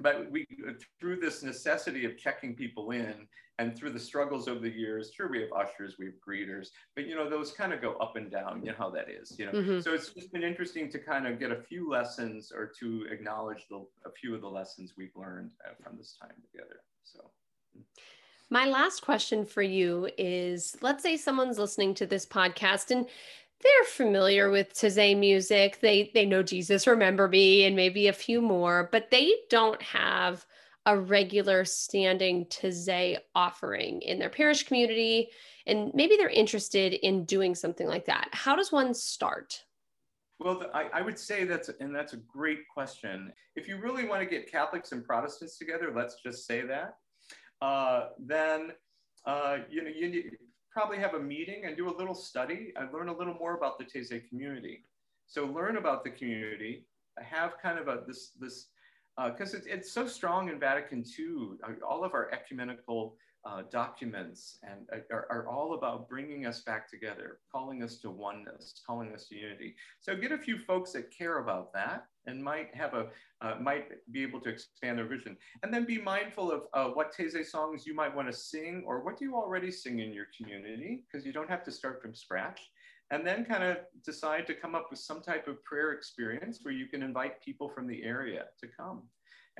but 0.00 0.30
we 0.30 0.46
through 0.98 1.16
this 1.16 1.42
necessity 1.42 2.04
of 2.04 2.16
checking 2.16 2.54
people 2.54 2.90
in 2.90 3.14
and 3.58 3.76
through 3.76 3.90
the 3.90 4.00
struggles 4.00 4.48
over 4.48 4.60
the 4.60 4.70
years 4.70 5.12
sure 5.14 5.28
we 5.28 5.40
have 5.40 5.52
ushers 5.52 5.96
we 5.98 6.06
have 6.06 6.14
greeters 6.26 6.68
but 6.96 7.06
you 7.06 7.14
know 7.14 7.28
those 7.28 7.52
kind 7.52 7.72
of 7.72 7.80
go 7.80 7.92
up 7.94 8.16
and 8.16 8.30
down 8.30 8.60
you 8.64 8.70
know 8.70 8.76
how 8.78 8.90
that 8.90 9.08
is 9.08 9.38
you 9.38 9.46
know 9.46 9.52
mm-hmm. 9.52 9.80
so 9.80 9.92
it's 9.92 10.08
just 10.08 10.32
been 10.32 10.42
interesting 10.42 10.90
to 10.90 10.98
kind 10.98 11.26
of 11.26 11.38
get 11.38 11.50
a 11.52 11.62
few 11.62 11.88
lessons 11.88 12.50
or 12.54 12.70
to 12.80 13.06
acknowledge 13.10 13.66
the, 13.68 13.84
a 14.06 14.10
few 14.10 14.34
of 14.34 14.40
the 14.40 14.48
lessons 14.48 14.94
we've 14.96 15.14
learned 15.14 15.50
uh, 15.66 15.72
from 15.82 15.96
this 15.96 16.16
time 16.20 16.34
together 16.50 16.80
so 17.04 17.30
my 18.48 18.66
last 18.66 19.02
question 19.02 19.44
for 19.44 19.62
you 19.62 20.08
is 20.18 20.76
let's 20.80 21.02
say 21.02 21.16
someone's 21.16 21.58
listening 21.58 21.94
to 21.94 22.06
this 22.06 22.24
podcast 22.24 22.90
and 22.90 23.06
they're 23.62 23.84
familiar 23.88 24.50
with 24.50 24.74
Taizé 24.74 25.18
music. 25.18 25.80
They 25.80 26.10
they 26.14 26.26
know 26.26 26.42
Jesus 26.42 26.86
Remember 26.86 27.28
Me 27.28 27.64
and 27.64 27.76
maybe 27.76 28.08
a 28.08 28.12
few 28.12 28.40
more, 28.40 28.88
but 28.90 29.10
they 29.10 29.32
don't 29.48 29.80
have 29.82 30.46
a 30.86 30.98
regular 30.98 31.64
standing 31.64 32.46
Taizé 32.46 33.18
offering 33.34 34.00
in 34.02 34.18
their 34.18 34.30
parish 34.30 34.62
community 34.62 35.30
and 35.66 35.92
maybe 35.94 36.16
they're 36.16 36.28
interested 36.28 36.94
in 36.94 37.24
doing 37.24 37.54
something 37.54 37.86
like 37.86 38.06
that. 38.06 38.28
How 38.32 38.56
does 38.56 38.72
one 38.72 38.94
start? 38.94 39.62
Well, 40.38 40.64
I, 40.72 40.86
I, 40.94 41.02
would 41.02 41.18
say 41.18 41.44
that's, 41.44 41.70
and 41.80 41.94
that's 41.94 42.14
a 42.14 42.16
great 42.16 42.60
question. 42.72 43.30
If 43.56 43.68
you 43.68 43.76
really 43.76 44.08
want 44.08 44.22
to 44.22 44.26
get 44.26 44.50
Catholics 44.50 44.92
and 44.92 45.04
Protestants 45.04 45.58
together, 45.58 45.92
let's 45.94 46.16
just 46.24 46.46
say 46.46 46.62
that, 46.62 46.94
uh, 47.60 48.08
then 48.18 48.72
uh, 49.26 49.58
you 49.68 49.84
know, 49.84 49.90
you 49.94 50.08
need, 50.08 50.30
probably 50.70 50.98
have 50.98 51.14
a 51.14 51.20
meeting 51.20 51.64
and 51.64 51.76
do 51.76 51.88
a 51.88 51.96
little 51.96 52.14
study 52.14 52.72
and 52.76 52.92
learn 52.92 53.08
a 53.08 53.16
little 53.16 53.34
more 53.34 53.56
about 53.56 53.78
the 53.78 53.84
Taizé 53.84 54.28
community. 54.28 54.84
So 55.26 55.46
learn 55.46 55.76
about 55.76 56.04
the 56.04 56.10
community, 56.10 56.86
I 57.18 57.22
have 57.24 57.54
kind 57.62 57.78
of 57.78 57.88
a 57.88 58.02
this 58.06 58.32
this 58.38 58.66
because 59.16 59.54
uh, 59.54 59.58
it's, 59.58 59.66
it's 59.66 59.92
so 59.92 60.06
strong 60.06 60.48
in 60.48 60.58
Vatican 60.58 61.04
II. 61.18 61.58
All 61.86 62.04
of 62.04 62.14
our 62.14 62.30
ecumenical 62.32 63.16
uh, 63.44 63.62
documents 63.70 64.58
and 64.62 64.86
uh, 64.92 65.14
are, 65.14 65.26
are, 65.30 65.48
all 65.48 65.74
about 65.74 66.08
bringing 66.08 66.44
us 66.44 66.60
back 66.60 66.90
together, 66.90 67.38
calling 67.50 67.82
us 67.82 67.96
to 67.96 68.10
oneness, 68.10 68.82
calling 68.86 69.12
us 69.14 69.28
to 69.28 69.34
unity. 69.34 69.74
So 70.00 70.14
get 70.14 70.30
a 70.30 70.38
few 70.38 70.58
folks 70.58 70.92
that 70.92 71.10
care 71.16 71.38
about 71.38 71.72
that 71.72 72.04
and 72.26 72.42
might 72.42 72.74
have 72.74 72.92
a 72.92 73.06
uh, 73.40 73.54
might 73.58 73.86
be 74.12 74.22
able 74.22 74.40
to 74.40 74.50
expand 74.50 74.98
their 74.98 75.06
vision. 75.06 75.38
And 75.62 75.72
then 75.72 75.86
be 75.86 75.98
mindful 75.98 76.52
of 76.52 76.62
uh, 76.74 76.88
what 76.92 77.14
Taizé 77.16 77.44
songs 77.46 77.86
you 77.86 77.94
might 77.94 78.14
want 78.14 78.28
to 78.28 78.36
sing 78.36 78.84
or 78.86 79.02
what 79.02 79.18
do 79.18 79.24
you 79.24 79.34
already 79.34 79.70
sing 79.70 80.00
in 80.00 80.12
your 80.12 80.26
community 80.36 81.04
because 81.10 81.24
you 81.24 81.32
don't 81.32 81.48
have 81.48 81.64
to 81.64 81.72
start 81.72 82.02
from 82.02 82.14
scratch. 82.14 82.60
And 83.10 83.26
then 83.26 83.46
kind 83.46 83.64
of 83.64 83.78
decide 84.04 84.46
to 84.48 84.54
come 84.54 84.74
up 84.74 84.88
with 84.90 85.00
some 85.00 85.22
type 85.22 85.48
of 85.48 85.64
prayer 85.64 85.92
experience 85.92 86.60
where 86.62 86.74
you 86.74 86.86
can 86.86 87.02
invite 87.02 87.42
people 87.42 87.68
from 87.68 87.86
the 87.86 88.02
area 88.04 88.44
to 88.60 88.68
come. 88.68 89.02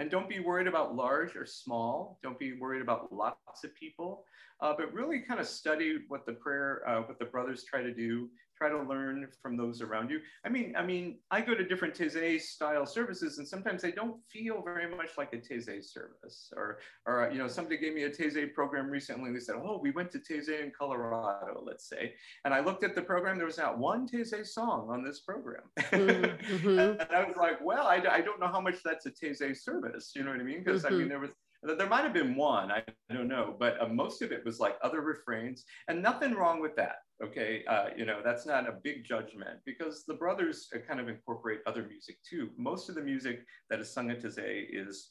And 0.00 0.10
don't 0.10 0.30
be 0.30 0.40
worried 0.40 0.66
about 0.66 0.96
large 0.96 1.36
or 1.36 1.44
small. 1.44 2.18
Don't 2.22 2.38
be 2.38 2.54
worried 2.54 2.80
about 2.80 3.12
lots 3.12 3.64
of 3.64 3.74
people. 3.74 4.24
uh, 4.60 4.74
but 4.76 4.92
really 4.92 5.20
kind 5.20 5.40
of 5.40 5.46
study 5.46 5.98
what 6.08 6.26
the 6.26 6.32
prayer, 6.32 6.82
uh, 6.86 7.00
what 7.02 7.18
the 7.18 7.24
brothers 7.24 7.64
try 7.64 7.82
to 7.82 7.92
do 7.92 8.28
try 8.60 8.68
to 8.68 8.82
learn 8.82 9.26
from 9.40 9.56
those 9.56 9.80
around 9.80 10.10
you. 10.10 10.20
I 10.44 10.50
mean, 10.50 10.74
I 10.76 10.84
mean, 10.84 11.18
I 11.30 11.40
go 11.40 11.54
to 11.54 11.64
different 11.64 11.94
Taizé 11.94 12.40
style 12.40 12.84
services, 12.84 13.38
and 13.38 13.48
sometimes 13.48 13.80
they 13.80 13.90
don't 13.90 14.16
feel 14.28 14.62
very 14.62 14.88
much 14.94 15.16
like 15.16 15.32
a 15.32 15.38
Taizé 15.38 15.82
service. 15.82 16.52
Or, 16.54 16.78
or 17.06 17.30
you 17.32 17.38
know, 17.38 17.48
somebody 17.48 17.78
gave 17.78 17.94
me 17.94 18.02
a 18.02 18.10
Taizé 18.10 18.52
program 18.52 18.90
recently. 18.90 19.28
And 19.28 19.36
They 19.36 19.40
said, 19.40 19.56
"Oh, 19.56 19.80
we 19.82 19.92
went 19.92 20.10
to 20.12 20.18
Taizé 20.18 20.62
in 20.62 20.72
Colorado, 20.78 21.62
let's 21.64 21.88
say," 21.88 22.12
and 22.44 22.52
I 22.52 22.60
looked 22.60 22.84
at 22.84 22.94
the 22.94 23.02
program. 23.02 23.38
There 23.38 23.46
was 23.46 23.58
not 23.58 23.78
one 23.78 24.06
Taizé 24.06 24.46
song 24.46 24.88
on 24.90 25.02
this 25.02 25.20
program, 25.20 25.62
mm-hmm. 25.78 26.78
and 26.78 27.08
I 27.10 27.24
was 27.24 27.36
like, 27.36 27.64
"Well, 27.64 27.86
I, 27.86 27.96
I 28.10 28.20
don't 28.20 28.40
know 28.40 28.48
how 28.48 28.60
much 28.60 28.82
that's 28.84 29.06
a 29.06 29.10
Taizé 29.10 29.56
service." 29.56 30.12
You 30.14 30.24
know 30.24 30.32
what 30.32 30.40
I 30.40 30.44
mean? 30.44 30.62
Because 30.62 30.82
mm-hmm. 30.82 30.94
I 30.94 30.98
mean, 30.98 31.00
mm-hmm. 31.02 31.08
there 31.08 31.20
was 31.20 31.30
there 31.62 31.88
might 31.88 32.04
have 32.04 32.14
been 32.14 32.36
one, 32.36 32.70
I 32.70 32.82
don't 33.12 33.28
know, 33.28 33.54
but 33.58 33.80
uh, 33.80 33.88
most 33.88 34.22
of 34.22 34.32
it 34.32 34.44
was 34.44 34.60
like 34.60 34.76
other 34.82 35.00
refrains, 35.02 35.64
and 35.88 36.02
nothing 36.02 36.34
wrong 36.34 36.60
with 36.60 36.74
that. 36.76 36.96
Okay, 37.22 37.64
uh, 37.68 37.88
you 37.96 38.06
know 38.06 38.20
that's 38.24 38.46
not 38.46 38.68
a 38.68 38.72
big 38.82 39.04
judgment 39.04 39.58
because 39.66 40.04
the 40.06 40.14
brothers 40.14 40.68
uh, 40.74 40.78
kind 40.78 41.00
of 41.00 41.08
incorporate 41.08 41.60
other 41.66 41.86
music 41.86 42.16
too. 42.28 42.50
Most 42.56 42.88
of 42.88 42.94
the 42.94 43.02
music 43.02 43.44
that 43.68 43.78
is 43.78 43.92
sung 43.92 44.10
at 44.10 44.22
Taizé 44.22 44.66
is 44.70 45.08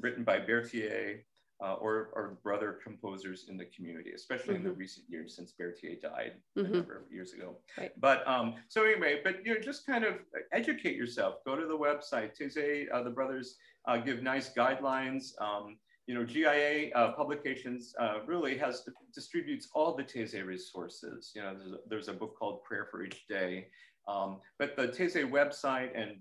written 0.00 0.24
by 0.24 0.38
Berthier 0.40 1.24
uh, 1.62 1.74
or, 1.74 2.10
or 2.14 2.38
brother 2.42 2.78
composers 2.82 3.46
in 3.48 3.56
the 3.56 3.66
community, 3.66 4.10
especially 4.14 4.54
mm-hmm. 4.54 4.56
in 4.56 4.62
the 4.64 4.70
mm-hmm. 4.70 4.80
recent 4.80 5.06
years 5.08 5.36
since 5.36 5.52
Berthier 5.52 5.94
died 6.02 6.32
mm-hmm. 6.58 6.72
a 6.72 6.76
number 6.76 6.96
of 6.96 7.12
years 7.12 7.32
ago. 7.34 7.56
Right. 7.78 7.92
But 8.00 8.26
um, 8.26 8.54
so 8.68 8.84
anyway, 8.84 9.20
but 9.22 9.46
you 9.46 9.54
know, 9.54 9.60
just 9.60 9.86
kind 9.86 10.04
of 10.04 10.14
educate 10.52 10.96
yourself. 10.96 11.36
Go 11.46 11.54
to 11.54 11.66
the 11.66 11.76
website. 11.76 12.36
Taizé, 12.36 12.86
uh, 12.92 13.02
the 13.04 13.10
brothers 13.10 13.56
uh, 13.86 13.98
give 13.98 14.22
nice 14.22 14.52
guidelines. 14.52 15.40
Um, 15.40 15.76
you 16.06 16.14
know, 16.14 16.24
GIA 16.24 16.90
uh, 16.94 17.12
Publications 17.12 17.94
uh, 18.00 18.18
really 18.26 18.58
has 18.58 18.82
distributes 19.14 19.68
all 19.74 19.94
the 19.94 20.02
Taizé 20.02 20.44
resources. 20.44 21.32
You 21.34 21.42
know, 21.42 21.54
there's 21.54 21.72
a, 21.72 21.78
there's 21.88 22.08
a, 22.08 22.12
book 22.12 22.36
called 22.36 22.64
Prayer 22.64 22.88
for 22.90 23.04
Each 23.04 23.26
Day. 23.28 23.68
Um, 24.08 24.38
but 24.58 24.76
the 24.76 24.88
Taizé 24.88 25.30
website 25.30 25.90
and 25.94 26.16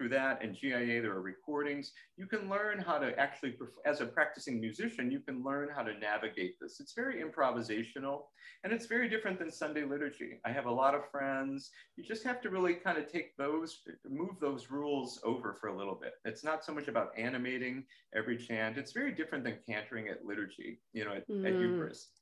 through 0.00 0.08
that 0.08 0.42
and 0.42 0.56
GIA, 0.56 1.02
there 1.02 1.12
are 1.12 1.20
recordings. 1.20 1.92
You 2.16 2.26
can 2.26 2.48
learn 2.48 2.78
how 2.78 2.96
to 2.98 3.16
actually, 3.18 3.54
as 3.84 4.00
a 4.00 4.06
practicing 4.06 4.58
musician, 4.58 5.10
you 5.10 5.20
can 5.20 5.44
learn 5.44 5.68
how 5.74 5.82
to 5.82 5.92
navigate 5.98 6.54
this. 6.58 6.80
It's 6.80 6.94
very 6.94 7.22
improvisational 7.22 8.22
and 8.64 8.72
it's 8.72 8.86
very 8.86 9.10
different 9.10 9.38
than 9.38 9.50
Sunday 9.50 9.84
liturgy. 9.84 10.40
I 10.46 10.52
have 10.52 10.64
a 10.64 10.70
lot 10.70 10.94
of 10.94 11.02
friends. 11.10 11.70
You 11.96 12.04
just 12.04 12.24
have 12.24 12.40
to 12.40 12.48
really 12.48 12.74
kind 12.74 12.96
of 12.96 13.12
take 13.12 13.36
those, 13.36 13.82
move 14.08 14.40
those 14.40 14.70
rules 14.70 15.20
over 15.22 15.52
for 15.60 15.68
a 15.68 15.76
little 15.76 15.98
bit. 16.00 16.14
It's 16.24 16.44
not 16.44 16.64
so 16.64 16.72
much 16.72 16.88
about 16.88 17.10
animating 17.18 17.84
every 18.16 18.38
chant. 18.38 18.78
It's 18.78 18.92
very 18.92 19.12
different 19.12 19.44
than 19.44 19.58
cantoring 19.68 20.10
at 20.10 20.24
liturgy, 20.24 20.80
you 20.94 21.04
know, 21.04 21.12
at, 21.12 21.28
mm. 21.28 21.46
at 21.46 21.52
Eucharist. 21.52 22.19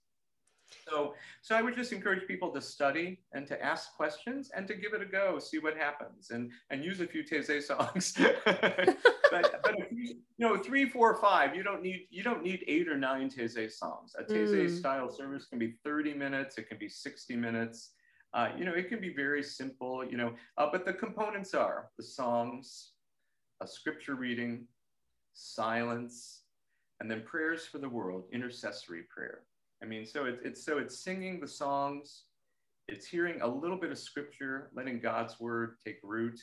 So, 0.86 1.14
so 1.42 1.54
I 1.54 1.62
would 1.62 1.74
just 1.74 1.92
encourage 1.92 2.26
people 2.26 2.50
to 2.50 2.60
study 2.60 3.20
and 3.32 3.46
to 3.46 3.62
ask 3.62 3.94
questions 3.94 4.50
and 4.54 4.66
to 4.68 4.74
give 4.74 4.92
it 4.92 5.02
a 5.02 5.06
go, 5.06 5.38
see 5.38 5.58
what 5.58 5.76
happens, 5.76 6.30
and 6.30 6.50
and 6.70 6.84
use 6.84 7.00
a 7.00 7.06
few 7.06 7.24
Taizé 7.24 7.62
songs. 7.62 8.14
but, 8.44 9.60
but 9.62 9.76
you, 9.90 10.16
you, 10.36 10.46
know, 10.46 10.56
three, 10.56 10.88
four, 10.88 11.16
five, 11.16 11.54
you 11.54 11.62
don't 11.62 11.82
need 11.82 12.06
you 12.10 12.22
don't 12.22 12.42
need 12.42 12.64
eight 12.66 12.88
or 12.88 12.96
nine 12.96 13.30
Taizé 13.30 13.70
songs. 13.70 14.14
A 14.18 14.24
Taizé 14.24 14.66
mm. 14.66 14.78
style 14.78 15.10
service 15.10 15.46
can 15.46 15.58
be 15.58 15.74
30 15.84 16.14
minutes, 16.14 16.58
it 16.58 16.68
can 16.68 16.78
be 16.78 16.88
60 16.88 17.36
minutes. 17.36 17.92
Uh, 18.34 18.50
you 18.58 18.66
know, 18.66 18.74
it 18.74 18.88
can 18.90 19.00
be 19.00 19.14
very 19.14 19.42
simple. 19.42 20.04
You 20.04 20.16
know, 20.16 20.34
uh, 20.58 20.68
but 20.70 20.84
the 20.84 20.92
components 20.92 21.54
are 21.54 21.90
the 21.96 22.04
songs, 22.04 22.92
a 23.60 23.66
scripture 23.66 24.14
reading, 24.14 24.66
silence, 25.32 26.42
and 27.00 27.10
then 27.10 27.22
prayers 27.22 27.64
for 27.64 27.78
the 27.78 27.88
world, 27.88 28.24
intercessory 28.32 29.04
prayer. 29.08 29.42
I 29.82 29.86
mean, 29.86 30.06
so 30.06 30.26
it's, 30.26 30.40
it's 30.44 30.64
so 30.64 30.78
it's 30.78 30.98
singing 30.98 31.40
the 31.40 31.48
songs, 31.48 32.24
it's 32.88 33.06
hearing 33.06 33.40
a 33.40 33.46
little 33.46 33.76
bit 33.76 33.90
of 33.90 33.98
scripture, 33.98 34.70
letting 34.74 35.00
God's 35.00 35.38
word 35.38 35.76
take 35.84 35.98
root, 36.02 36.40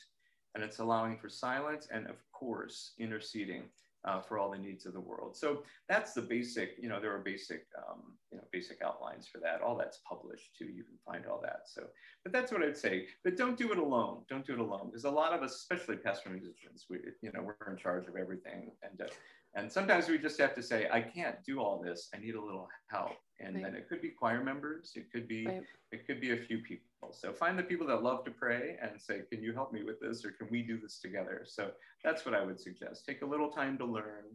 and 0.53 0.63
it's 0.63 0.79
allowing 0.79 1.17
for 1.17 1.29
silence 1.29 1.87
and 1.91 2.07
of 2.07 2.15
course 2.31 2.93
interceding 2.99 3.63
uh, 4.05 4.21
for 4.21 4.37
all 4.37 4.51
the 4.51 4.57
needs 4.57 4.85
of 4.85 4.93
the 4.93 4.99
world. 4.99 5.35
So 5.35 5.63
that's 5.89 6.13
the 6.13 6.21
basic, 6.21 6.75
you 6.79 6.87
know, 6.87 6.99
there 7.01 7.13
are 7.13 7.19
basic, 7.19 7.65
um, 7.77 8.13
you 8.31 8.37
know, 8.37 8.43
basic 8.51 8.81
outlines 8.83 9.27
for 9.27 9.39
that. 9.39 9.61
All 9.61 9.75
that's 9.75 9.99
published 10.07 10.55
too. 10.57 10.65
You 10.65 10.83
can 10.83 10.97
find 11.05 11.25
all 11.25 11.41
that. 11.41 11.61
So, 11.65 11.83
but 12.23 12.31
that's 12.31 12.51
what 12.51 12.61
I'd 12.61 12.77
say. 12.77 13.07
But 13.23 13.35
don't 13.35 13.57
do 13.57 13.71
it 13.71 13.79
alone. 13.79 14.21
Don't 14.29 14.45
do 14.45 14.53
it 14.53 14.59
alone. 14.59 14.87
Because 14.87 15.05
a 15.05 15.09
lot 15.09 15.33
of 15.33 15.41
us, 15.41 15.55
especially 15.55 15.97
pastoral 15.97 16.35
musicians, 16.35 16.85
we, 16.89 16.99
you 17.21 17.31
know, 17.33 17.41
we're 17.41 17.71
in 17.71 17.77
charge 17.77 18.07
of 18.07 18.15
everything, 18.15 18.71
and 18.83 19.01
uh, 19.01 19.11
and 19.55 19.71
sometimes 19.71 20.09
we 20.09 20.17
just 20.17 20.39
have 20.39 20.53
to 20.55 20.61
say, 20.63 20.87
I 20.91 21.01
can't 21.01 21.37
do 21.45 21.59
all 21.59 21.81
this. 21.81 22.09
I 22.13 22.17
need 22.19 22.35
a 22.35 22.41
little 22.41 22.67
help. 22.87 23.13
And 23.39 23.55
right. 23.55 23.63
then 23.63 23.75
it 23.75 23.87
could 23.87 24.01
be 24.01 24.09
choir 24.09 24.43
members. 24.43 24.91
It 24.95 25.11
could 25.11 25.27
be, 25.27 25.45
right. 25.45 25.63
it 25.91 26.05
could 26.05 26.19
be 26.19 26.31
a 26.31 26.37
few 26.37 26.59
people. 26.59 27.13
So 27.13 27.31
find 27.31 27.57
the 27.57 27.63
people 27.63 27.87
that 27.87 28.03
love 28.03 28.25
to 28.25 28.31
pray 28.31 28.77
and 28.81 28.99
say, 28.99 29.21
can 29.29 29.41
you 29.41 29.53
help 29.53 29.71
me 29.71 29.83
with 29.83 29.99
this? 30.01 30.25
Or 30.25 30.31
can 30.31 30.47
we 30.51 30.61
do 30.61 30.77
this 30.79 30.99
together? 30.99 31.43
So 31.45 31.71
that's 32.03 32.25
what 32.25 32.35
I 32.35 32.43
would 32.43 32.59
suggest. 32.59 33.05
Take 33.05 33.21
a 33.21 33.25
little 33.25 33.49
time 33.49 33.77
to 33.77 33.85
learn 33.85 34.25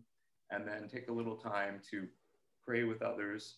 and 0.50 0.66
then 0.66 0.88
take 0.88 1.08
a 1.08 1.12
little 1.12 1.36
time 1.36 1.80
to 1.90 2.06
pray 2.64 2.84
with 2.84 3.02
others 3.02 3.56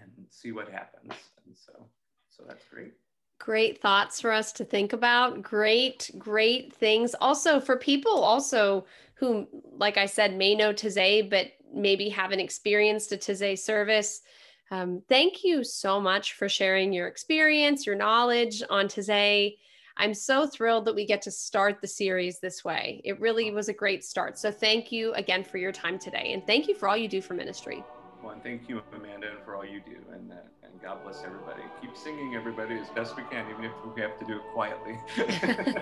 and 0.00 0.10
see 0.28 0.52
what 0.52 0.68
happens. 0.68 1.12
And 1.46 1.56
so, 1.56 1.86
so 2.28 2.44
that's 2.46 2.64
great 2.66 2.92
great 3.38 3.80
thoughts 3.80 4.20
for 4.20 4.32
us 4.32 4.52
to 4.52 4.64
think 4.64 4.92
about 4.92 5.42
great 5.42 6.10
great 6.18 6.72
things. 6.72 7.14
Also 7.20 7.60
for 7.60 7.76
people 7.76 8.22
also 8.22 8.86
who 9.16 9.46
like 9.76 9.96
i 9.96 10.06
said 10.06 10.36
may 10.36 10.54
know 10.54 10.72
Taizé 10.72 11.28
but 11.28 11.48
maybe 11.74 12.08
haven't 12.08 12.40
experienced 12.40 13.12
a 13.12 13.16
Taizé 13.16 13.58
service 13.58 14.22
um, 14.70 15.02
thank 15.08 15.44
you 15.44 15.62
so 15.62 16.00
much 16.00 16.32
for 16.34 16.48
sharing 16.48 16.92
your 16.92 17.08
experience 17.08 17.86
your 17.86 17.96
knowledge 17.96 18.62
on 18.70 18.86
Taizé 18.86 19.56
i'm 19.96 20.14
so 20.14 20.46
thrilled 20.46 20.84
that 20.84 20.94
we 20.94 21.06
get 21.06 21.22
to 21.22 21.30
start 21.30 21.80
the 21.80 21.88
series 21.88 22.38
this 22.38 22.64
way. 22.64 23.00
It 23.04 23.20
really 23.20 23.50
was 23.50 23.68
a 23.68 23.72
great 23.72 24.04
start. 24.04 24.38
So 24.38 24.50
thank 24.50 24.92
you 24.92 25.12
again 25.14 25.42
for 25.42 25.58
your 25.58 25.72
time 25.72 25.98
today 25.98 26.32
and 26.32 26.46
thank 26.46 26.68
you 26.68 26.74
for 26.74 26.88
all 26.88 26.96
you 26.96 27.08
do 27.08 27.20
for 27.20 27.34
ministry 27.34 27.82
well, 28.26 28.34
and 28.34 28.42
thank 28.42 28.68
you 28.68 28.82
amanda 28.94 29.28
and 29.30 29.38
for 29.44 29.54
all 29.54 29.64
you 29.64 29.80
do 29.86 29.96
and 30.12 30.32
uh, 30.32 30.36
God 30.82 31.02
bless 31.02 31.24
everybody. 31.24 31.62
Keep 31.80 31.96
singing, 31.96 32.34
everybody, 32.34 32.78
as 32.78 32.88
best 32.90 33.16
we 33.16 33.22
can, 33.30 33.48
even 33.50 33.64
if 33.64 33.72
we 33.94 34.02
have 34.02 34.18
to 34.18 34.24
do 34.26 34.36
it 34.36 34.42
quietly. 34.52 34.98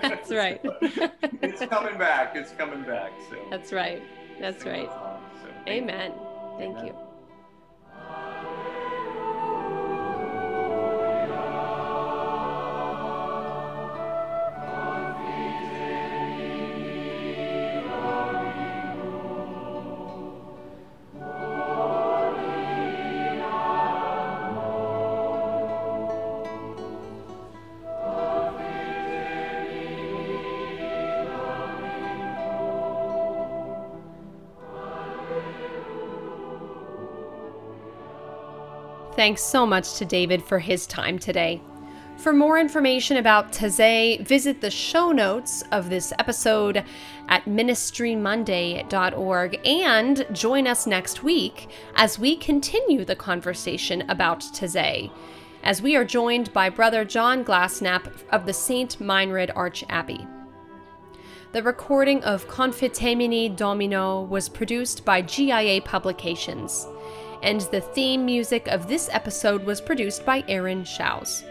That's 0.01 0.31
right. 0.31 0.61
it's 1.41 1.65
coming 1.65 1.97
back. 1.97 2.35
It's 2.35 2.51
coming 2.53 2.83
back. 2.83 3.11
So 3.29 3.35
that's 3.51 3.73
right. 3.73 4.01
That's 4.39 4.65
right. 4.65 4.89
So, 4.89 5.49
Amen. 5.67 6.13
Thank 6.57 6.77
Amen. 6.77 6.87
you. 6.87 7.04
Thanks 39.15 39.41
so 39.41 39.65
much 39.65 39.95
to 39.95 40.03
David 40.03 40.43
for 40.43 40.59
his 40.59 40.85
time 40.85 41.17
today. 41.17 41.61
For 42.17 42.33
more 42.33 42.59
information 42.59 43.15
about 43.15 43.53
Taizé, 43.53 44.19
visit 44.27 44.59
the 44.59 44.69
show 44.69 45.13
notes 45.13 45.63
of 45.71 45.89
this 45.89 46.11
episode 46.19 46.83
at 47.29 47.45
ministrymonday.org 47.45 49.59
and 49.65 50.27
join 50.33 50.67
us 50.67 50.85
next 50.85 51.23
week 51.23 51.69
as 51.95 52.19
we 52.19 52.35
continue 52.35 53.05
the 53.05 53.15
conversation 53.15 54.03
about 54.09 54.41
Taizé, 54.41 55.09
as 55.63 55.81
we 55.81 55.95
are 55.95 56.03
joined 56.03 56.51
by 56.51 56.67
Brother 56.67 57.05
John 57.05 57.45
Glasenapp 57.45 58.11
of 58.31 58.45
the 58.45 58.51
St. 58.51 58.99
Meinrad 58.99 59.49
Arch 59.55 59.85
Abbey. 59.87 60.27
The 61.53 61.63
recording 61.63 62.21
of 62.25 62.49
Confitemini 62.49 63.55
Domino 63.55 64.23
was 64.23 64.49
produced 64.49 65.05
by 65.05 65.21
GIA 65.21 65.79
Publications 65.79 66.85
and 67.43 67.61
the 67.61 67.81
theme 67.81 68.25
music 68.25 68.67
of 68.67 68.87
this 68.87 69.09
episode 69.11 69.63
was 69.63 69.81
produced 69.81 70.25
by 70.25 70.43
Aaron 70.47 70.83
Schaus. 70.83 71.43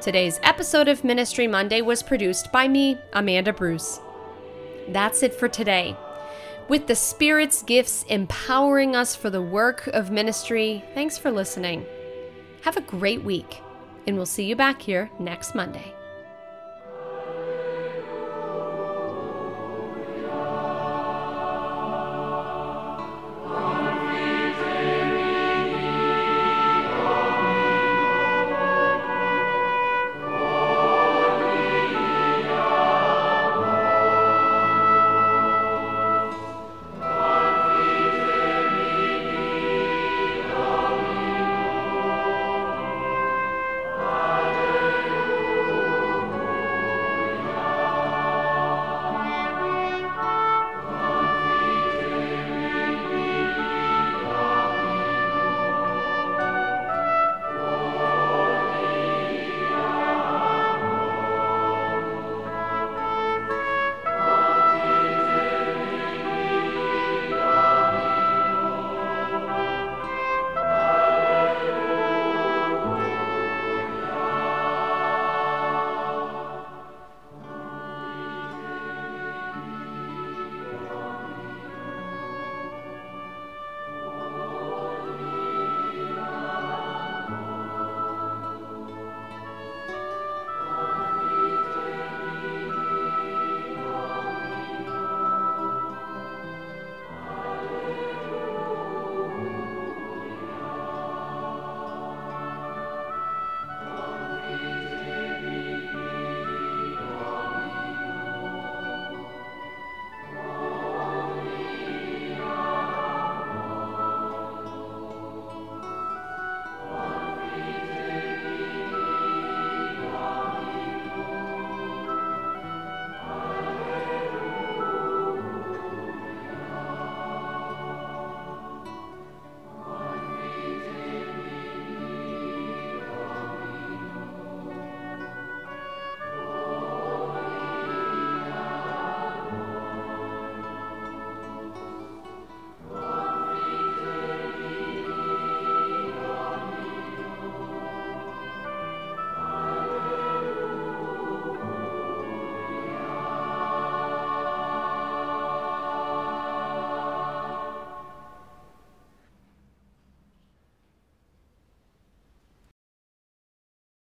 Today's 0.00 0.38
episode 0.42 0.88
of 0.88 1.04
Ministry 1.04 1.46
Monday 1.46 1.80
was 1.80 2.02
produced 2.02 2.52
by 2.52 2.68
me, 2.68 2.98
Amanda 3.12 3.52
Bruce. 3.52 4.00
That's 4.88 5.22
it 5.22 5.34
for 5.34 5.48
today. 5.48 5.96
With 6.68 6.86
the 6.86 6.94
Spirit's 6.94 7.62
gifts 7.62 8.04
empowering 8.08 8.94
us 8.94 9.16
for 9.16 9.30
the 9.30 9.42
work 9.42 9.86
of 9.88 10.10
ministry, 10.10 10.84
thanks 10.94 11.18
for 11.18 11.30
listening. 11.30 11.86
Have 12.62 12.76
a 12.76 12.82
great 12.82 13.24
week, 13.24 13.60
and 14.06 14.16
we'll 14.16 14.26
see 14.26 14.44
you 14.44 14.54
back 14.54 14.82
here 14.82 15.10
next 15.18 15.54
Monday. 15.54 15.94